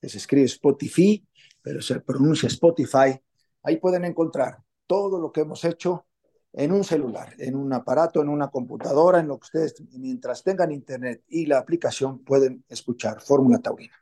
[0.00, 1.24] que se escribe Spotify,
[1.62, 3.20] pero se pronuncia Spotify.
[3.62, 6.06] Ahí pueden encontrar todo lo que hemos hecho
[6.52, 10.72] en un celular, en un aparato, en una computadora, en lo que ustedes, mientras tengan
[10.72, 13.94] internet y la aplicación, pueden escuchar Fórmula Taurina.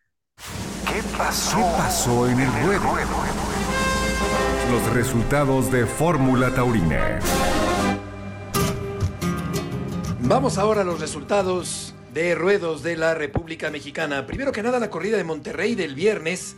[0.87, 1.57] ¿Qué pasó?
[1.57, 2.83] ¿Qué pasó en el ruedo?
[4.71, 7.19] Los resultados de Fórmula Taurina.
[10.21, 14.27] Vamos ahora a los resultados de ruedos de la República Mexicana.
[14.27, 16.57] Primero que nada, la corrida de Monterrey del viernes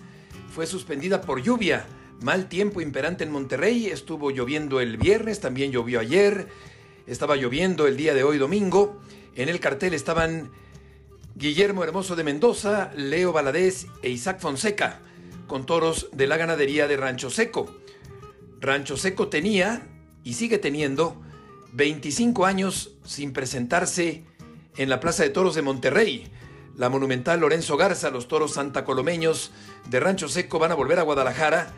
[0.55, 1.87] fue suspendida por lluvia.
[2.23, 6.49] Mal tiempo imperante en Monterrey, estuvo lloviendo el viernes, también llovió ayer,
[7.07, 9.01] estaba lloviendo el día de hoy domingo.
[9.35, 10.51] En el cartel estaban
[11.35, 15.01] Guillermo Hermoso de Mendoza, Leo Valadez e Isaac Fonseca,
[15.47, 17.75] con toros de la ganadería de Rancho Seco.
[18.61, 19.87] Rancho Seco tenía
[20.23, 21.21] y sigue teniendo
[21.73, 24.25] 25 años sin presentarse
[24.81, 26.27] en la Plaza de Toros de Monterrey.
[26.75, 29.53] La monumental Lorenzo Garza, los toros santacolomeños
[29.91, 31.75] de Rancho Seco van a volver a Guadalajara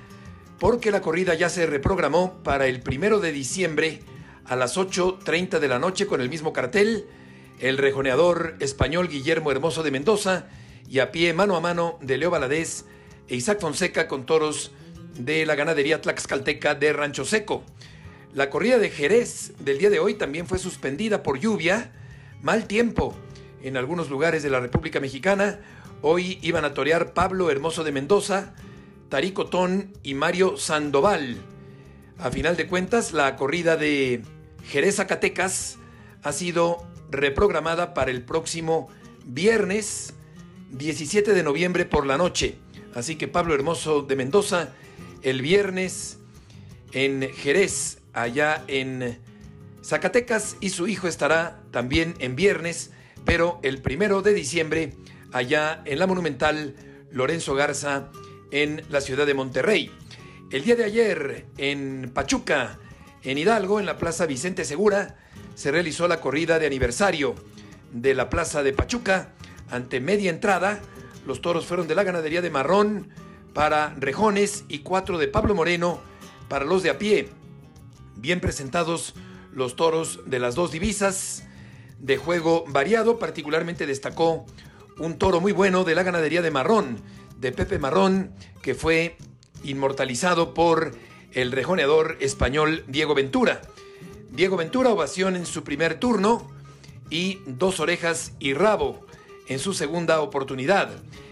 [0.61, 4.03] porque la corrida ya se reprogramó para el primero de diciembre
[4.44, 7.09] a las 8.30 de la noche con el mismo cartel.
[7.59, 10.46] El rejoneador español Guillermo Hermoso de Mendoza
[10.88, 12.84] y a pie mano a mano de Leo Valadez
[13.26, 14.70] e Isaac Fonseca con toros
[15.18, 17.64] de la ganadería Tlaxcalteca de Rancho Seco.
[18.32, 21.90] La corrida de Jerez del día de hoy también fue suspendida por lluvia,
[22.43, 23.14] mal tiempo
[23.62, 25.61] en algunos lugares de la República Mexicana.
[26.03, 28.55] Hoy iban a torear Pablo Hermoso de Mendoza,
[29.09, 31.36] Tarico Tón y Mario Sandoval.
[32.18, 34.22] A final de cuentas, la corrida de
[34.64, 35.78] Jerez Zacatecas
[36.22, 38.88] ha sido reprogramada para el próximo
[39.24, 40.14] viernes
[40.72, 42.57] 17 de noviembre por la noche.
[42.95, 44.70] Así que Pablo Hermoso de Mendoza,
[45.22, 46.18] el viernes
[46.93, 49.18] en Jerez allá en
[49.82, 52.93] Zacatecas y su hijo estará también en viernes,
[53.25, 54.95] pero el primero de diciembre
[55.33, 56.77] allá en la monumental
[57.11, 58.11] Lorenzo Garza
[58.53, 59.91] en la ciudad de Monterrey.
[60.51, 62.79] El día de ayer en Pachuca,
[63.23, 65.16] en Hidalgo, en la Plaza Vicente Segura,
[65.55, 67.35] se realizó la corrida de aniversario
[67.93, 69.33] de la Plaza de Pachuca.
[69.70, 70.81] Ante media entrada,
[71.27, 73.09] los toros fueron de la ganadería de Marrón
[73.55, 76.01] para Rejones y cuatro de Pablo Moreno
[76.49, 77.31] para los de a pie
[78.23, 79.14] bien presentados
[79.53, 81.45] los toros de las dos divisas,
[82.03, 84.44] de juego variado, particularmente destacó
[84.98, 87.00] un toro muy bueno de la ganadería de Marrón,
[87.38, 89.16] de Pepe Marrón, que fue
[89.64, 90.92] inmortalizado por
[91.32, 93.62] el rejoneador español Diego Ventura.
[94.30, 96.50] Diego Ventura, ovación en su primer turno
[97.09, 99.07] y dos orejas y rabo
[99.46, 100.90] en su segunda oportunidad.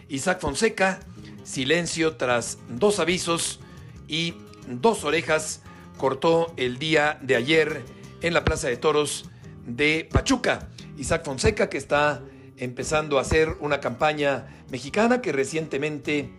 [0.08, 1.00] Isaac Fonseca,
[1.42, 3.58] silencio tras dos avisos
[4.06, 4.34] y
[4.68, 5.62] dos orejas
[5.98, 7.84] cortó el día de ayer
[8.22, 9.29] en la Plaza de Toros
[9.66, 10.68] de Pachuca.
[10.96, 12.22] Isaac Fonseca, que está
[12.56, 16.30] empezando a hacer una campaña mexicana que recientemente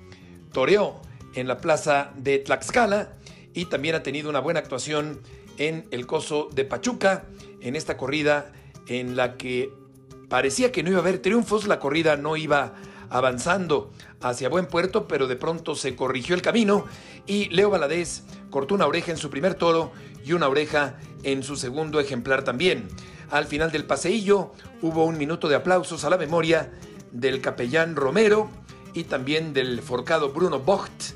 [0.52, 1.02] toreó
[1.34, 3.14] en la Plaza de Tlaxcala
[3.54, 5.22] y también ha tenido una buena actuación
[5.58, 7.26] en el Coso de Pachuca,
[7.62, 8.52] en esta corrida
[8.88, 9.72] en la que
[10.30, 12.74] parecía que no iba a haber triunfos, la corrida no iba
[13.10, 13.92] avanzando
[14.22, 16.86] hacia buen puerto, pero de pronto se corrigió el camino
[17.28, 19.92] y Leo Valadez cortó una oreja en su primer toro
[20.24, 22.88] y una oreja en su segundo ejemplar también.
[23.32, 24.52] Al final del paseillo
[24.82, 26.70] hubo un minuto de aplausos a la memoria
[27.14, 28.50] del capellán Romero
[28.94, 31.14] y también del forcado Bruno Bocht.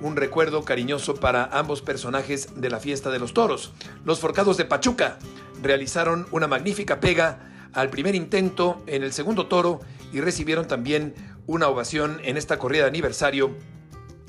[0.00, 3.72] Un recuerdo cariñoso para ambos personajes de la fiesta de los toros.
[4.04, 5.18] Los forcados de Pachuca
[5.60, 9.80] realizaron una magnífica pega al primer intento en el segundo toro
[10.12, 11.14] y recibieron también
[11.48, 13.56] una ovación en esta corrida de aniversario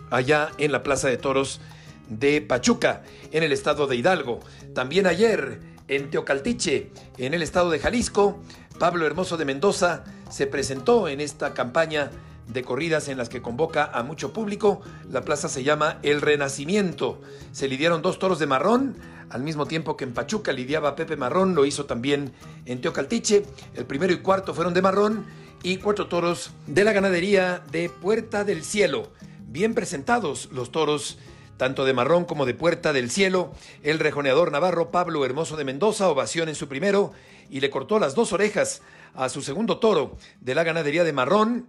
[0.09, 1.61] allá en la Plaza de Toros
[2.09, 4.39] de Pachuca, en el estado de Hidalgo.
[4.73, 8.39] También ayer en Teocaltiche, en el estado de Jalisco,
[8.79, 12.11] Pablo Hermoso de Mendoza se presentó en esta campaña
[12.47, 14.81] de corridas en las que convoca a mucho público.
[15.11, 17.21] La plaza se llama El Renacimiento.
[17.51, 18.95] Se lidiaron dos toros de marrón,
[19.29, 22.31] al mismo tiempo que en Pachuca lidiaba Pepe Marrón, lo hizo también
[22.65, 23.43] en Teocaltiche.
[23.75, 25.25] El primero y cuarto fueron de marrón
[25.61, 29.09] y cuatro toros de la ganadería de Puerta del Cielo.
[29.45, 31.17] Bien presentados los toros
[31.61, 33.53] tanto de marrón como de Puerta del Cielo,
[33.83, 37.13] el rejoneador navarro Pablo Hermoso de Mendoza, ovación en su primero,
[37.51, 38.81] y le cortó las dos orejas
[39.13, 41.67] a su segundo toro de la ganadería de marrón.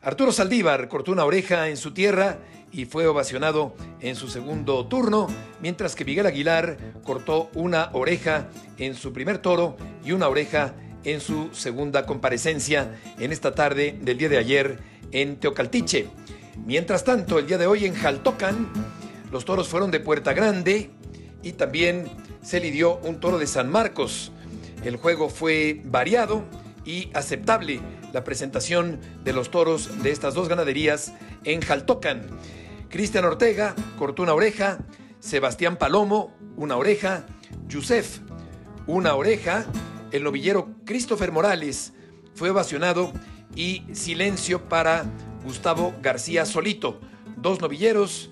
[0.00, 2.38] Arturo Saldívar cortó una oreja en su tierra
[2.72, 5.26] y fue ovacionado en su segundo turno,
[5.60, 8.48] mientras que Miguel Aguilar cortó una oreja
[8.78, 9.76] en su primer toro
[10.06, 10.72] y una oreja
[11.04, 14.78] en su segunda comparecencia en esta tarde del día de ayer
[15.12, 16.08] en Teocaltiche.
[16.64, 18.68] Mientras tanto, el día de hoy en Jaltocan,
[19.30, 20.90] los toros fueron de Puerta Grande
[21.42, 22.06] y también
[22.42, 24.32] se lidió un toro de San Marcos.
[24.84, 26.44] El juego fue variado
[26.84, 27.80] y aceptable
[28.12, 31.12] la presentación de los toros de estas dos ganaderías
[31.44, 32.26] en Jaltocan.
[32.88, 34.78] Cristian Ortega cortó una oreja,
[35.20, 37.26] Sebastián Palomo una oreja,
[37.68, 38.20] Yusef
[38.86, 39.66] una oreja,
[40.12, 41.92] el novillero Christopher Morales
[42.34, 43.12] fue ovacionado
[43.54, 45.04] y silencio para
[45.44, 47.00] Gustavo García Solito.
[47.36, 48.30] Dos novilleros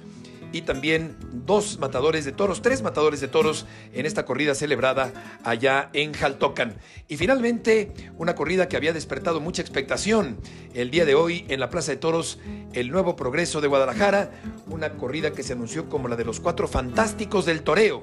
[0.56, 5.12] y también dos matadores de toros, tres matadores de toros en esta corrida celebrada
[5.44, 6.78] allá en Jaltocan.
[7.08, 10.38] Y finalmente, una corrida que había despertado mucha expectación
[10.72, 12.38] el día de hoy en la Plaza de Toros,
[12.72, 14.30] el Nuevo Progreso de Guadalajara,
[14.66, 18.02] una corrida que se anunció como la de los cuatro fantásticos del toreo,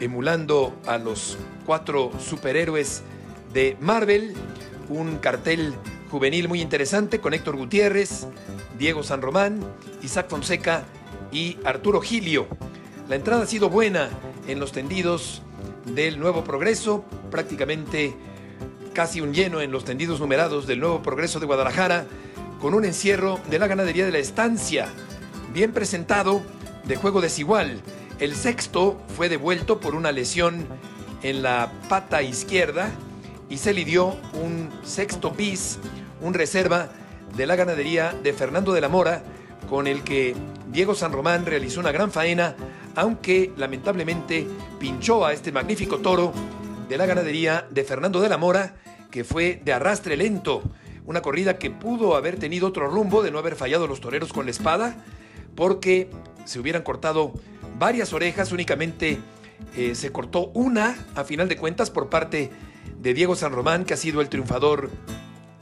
[0.00, 3.02] emulando a los cuatro superhéroes
[3.52, 4.34] de Marvel,
[4.88, 5.72] un cartel
[6.10, 8.26] juvenil muy interesante con Héctor Gutiérrez,
[8.76, 9.60] Diego San Román,
[10.02, 10.84] Isaac Fonseca
[11.32, 12.46] y Arturo Gilio.
[13.08, 14.10] La entrada ha sido buena
[14.46, 15.42] en los tendidos
[15.86, 18.14] del Nuevo Progreso, prácticamente
[18.92, 22.06] casi un lleno en los tendidos numerados del Nuevo Progreso de Guadalajara,
[22.60, 24.88] con un encierro de la ganadería de la estancia,
[25.52, 26.42] bien presentado,
[26.84, 27.80] de juego desigual.
[28.18, 30.66] El sexto fue devuelto por una lesión
[31.22, 32.90] en la pata izquierda
[33.48, 35.78] y se lidió un sexto bis,
[36.20, 36.90] un reserva
[37.36, 39.22] de la ganadería de Fernando de la Mora,
[39.68, 40.34] con el que
[40.72, 42.56] Diego San Román realizó una gran faena,
[42.96, 44.46] aunque lamentablemente
[44.80, 46.32] pinchó a este magnífico toro
[46.88, 48.76] de la ganadería de Fernando de la Mora,
[49.10, 50.62] que fue de arrastre lento.
[51.04, 54.46] Una corrida que pudo haber tenido otro rumbo de no haber fallado los toreros con
[54.46, 54.96] la espada,
[55.54, 56.08] porque
[56.46, 57.34] se hubieran cortado
[57.78, 59.18] varias orejas, únicamente
[59.76, 62.50] eh, se cortó una, a final de cuentas, por parte
[62.98, 64.88] de Diego San Román, que ha sido el triunfador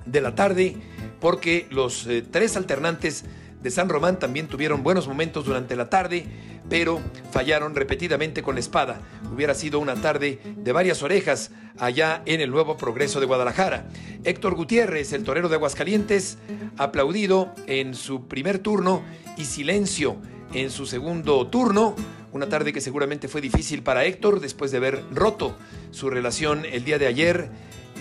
[0.07, 0.77] de la tarde,
[1.19, 3.25] porque los eh, tres alternantes
[3.63, 6.27] de San Román también tuvieron buenos momentos durante la tarde,
[6.69, 7.01] pero
[7.31, 9.01] fallaron repetidamente con la espada.
[9.33, 13.89] Hubiera sido una tarde de varias orejas allá en el Nuevo Progreso de Guadalajara.
[14.25, 16.39] Héctor Gutiérrez, el torero de Aguascalientes,
[16.79, 19.03] aplaudido en su primer turno
[19.37, 20.17] y silencio
[20.55, 21.95] en su segundo turno.
[22.33, 25.57] Una tarde que seguramente fue difícil para Héctor después de haber roto
[25.91, 27.51] su relación el día de ayer.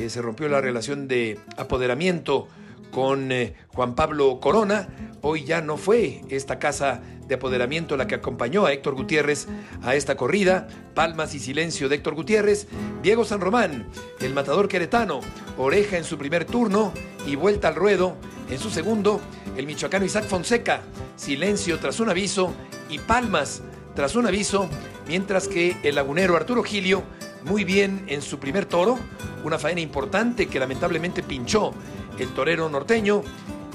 [0.08, 2.48] Se rompió la relación de apoderamiento
[2.92, 4.88] con eh, Juan Pablo Corona.
[5.22, 9.48] Hoy ya no fue esta casa de apoderamiento la que acompañó a Héctor Gutiérrez
[9.84, 10.68] a esta corrida.
[10.94, 12.68] Palmas y silencio de Héctor Gutiérrez.
[13.04, 13.90] Diego San Román,
[14.22, 15.20] el matador queretano,
[15.58, 16.94] oreja en su primer turno
[17.28, 18.16] y vuelta al ruedo
[18.50, 19.20] en su segundo.
[19.58, 20.82] El michoacano Isaac Fonseca,
[21.18, 22.54] silencio tras un aviso
[22.90, 23.62] y palmas
[23.96, 24.70] tras un aviso,
[25.08, 27.04] mientras que el lagunero Arturo Gilio,
[27.44, 28.98] muy bien en su primer toro,
[29.44, 31.74] una faena importante que lamentablemente pinchó
[32.18, 33.24] el torero norteño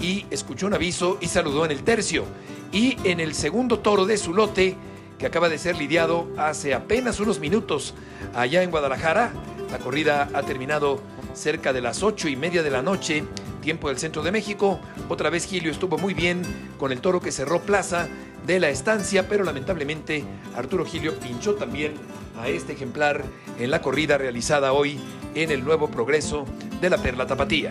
[0.01, 2.25] y escuchó un aviso y saludó en el tercio.
[2.73, 4.77] Y en el segundo toro de su lote,
[5.19, 7.95] que acaba de ser lidiado hace apenas unos minutos
[8.35, 9.33] allá en Guadalajara,
[9.71, 11.01] la corrida ha terminado
[11.35, 13.25] cerca de las ocho y media de la noche,
[13.63, 14.81] tiempo del centro de México.
[15.09, 16.43] Otra vez Gilio estuvo muy bien
[16.79, 18.09] con el toro que cerró plaza
[18.47, 20.25] de la estancia, pero lamentablemente
[20.55, 21.95] Arturo Gilio pinchó también
[22.39, 23.25] a este ejemplar
[23.59, 24.99] en la corrida realizada hoy
[25.35, 26.45] en el nuevo progreso
[26.81, 27.71] de la Perla Tapatía.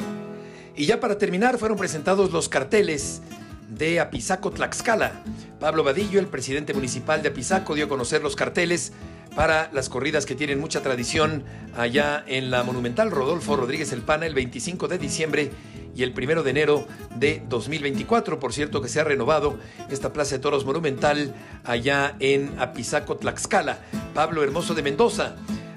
[0.76, 3.21] Y ya para terminar fueron presentados los carteles
[3.69, 5.24] de Apizaco Tlaxcala.
[5.59, 8.91] Pablo Vadillo, el presidente municipal de Apizaco, dio a conocer los carteles
[9.36, 11.43] para las corridas que tienen mucha tradición
[11.76, 15.51] allá en la monumental Rodolfo Rodríguez El Pana el 25 de diciembre
[15.95, 18.39] y el 1 de enero de 2024.
[18.39, 19.57] Por cierto que se ha renovado
[19.91, 23.80] esta Plaza de Toros Monumental allá en Apizaco Tlaxcala.
[24.15, 25.36] Pablo Hermoso de Mendoza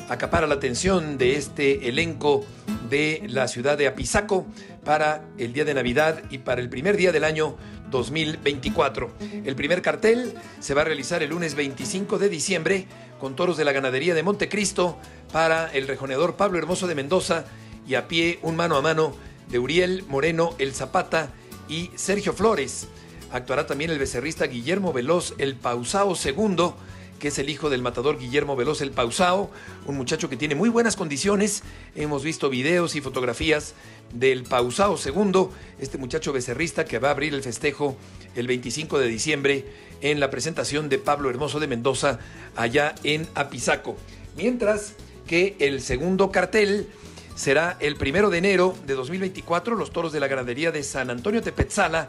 [0.09, 2.47] acapara la atención de este elenco
[2.89, 4.47] de la ciudad de Apizaco
[4.85, 7.57] para el día de Navidad y para el primer día del año
[7.91, 9.13] 2024.
[9.45, 12.87] El primer cartel se va a realizar el lunes 25 de diciembre
[13.21, 14.99] con toros de la ganadería de Montecristo
[15.33, 17.45] para el rejoneador Pablo Hermoso de Mendoza
[17.87, 19.15] y a pie un mano a mano
[19.49, 21.31] de Uriel Moreno el Zapata
[21.69, 22.89] y Sergio Flores.
[23.33, 26.77] Actuará también el becerrista Guillermo Veloz el Pausao segundo
[27.19, 29.51] que es el hijo del matador Guillermo Veloz el Pausao,
[29.87, 31.63] un muchacho que tiene muy buenas condiciones.
[31.95, 33.75] Hemos visto videos y fotografías
[34.13, 35.49] del Pausao II,
[35.79, 37.97] este muchacho becerrista que va a abrir el festejo
[38.35, 39.65] el 25 de diciembre
[40.01, 42.19] en la presentación de Pablo Hermoso de Mendoza
[42.55, 43.97] allá en Apizaco.
[44.37, 44.95] Mientras
[45.27, 46.89] que el segundo cartel
[47.35, 51.43] será el primero de enero de 2024, los toros de la ganadería de San Antonio
[51.43, 52.09] Tepetzala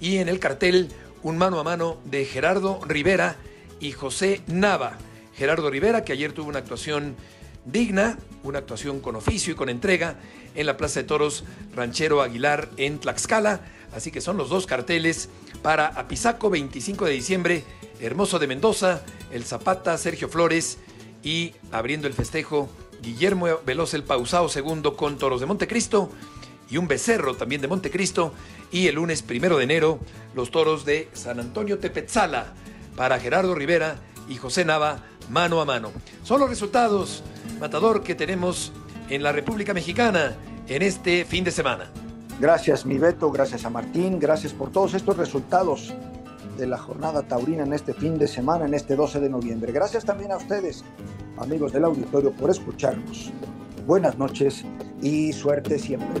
[0.00, 0.88] y en el cartel
[1.22, 3.36] un mano a mano de Gerardo Rivera
[3.80, 4.98] y José Nava.
[5.34, 7.14] Gerardo Rivera, que ayer tuvo una actuación
[7.64, 10.16] digna, una actuación con oficio y con entrega
[10.54, 13.60] en la Plaza de Toros Ranchero Aguilar en Tlaxcala.
[13.94, 15.28] Así que son los dos carteles
[15.62, 17.64] para Apizaco, 25 de diciembre,
[18.00, 20.78] Hermoso de Mendoza, El Zapata, Sergio Flores
[21.22, 22.68] y abriendo el festejo,
[23.02, 26.10] Guillermo Veloz el Pausao segundo con Toros de Montecristo
[26.70, 28.32] y un becerro también de Montecristo.
[28.70, 30.00] Y el lunes primero de enero,
[30.34, 32.52] los toros de San Antonio Tepetzala
[32.98, 33.94] para Gerardo Rivera
[34.28, 34.98] y José Nava
[35.30, 35.92] mano a mano.
[36.24, 37.22] Son los resultados,
[37.60, 38.72] Matador, que tenemos
[39.08, 40.36] en la República Mexicana
[40.66, 41.84] en este fin de semana.
[42.40, 45.94] Gracias, mi Beto, gracias a Martín, gracias por todos estos resultados
[46.56, 49.70] de la jornada taurina en este fin de semana, en este 12 de noviembre.
[49.70, 50.84] Gracias también a ustedes,
[51.38, 53.30] amigos del auditorio, por escucharnos.
[53.86, 54.64] Buenas noches
[55.00, 56.20] y suerte siempre.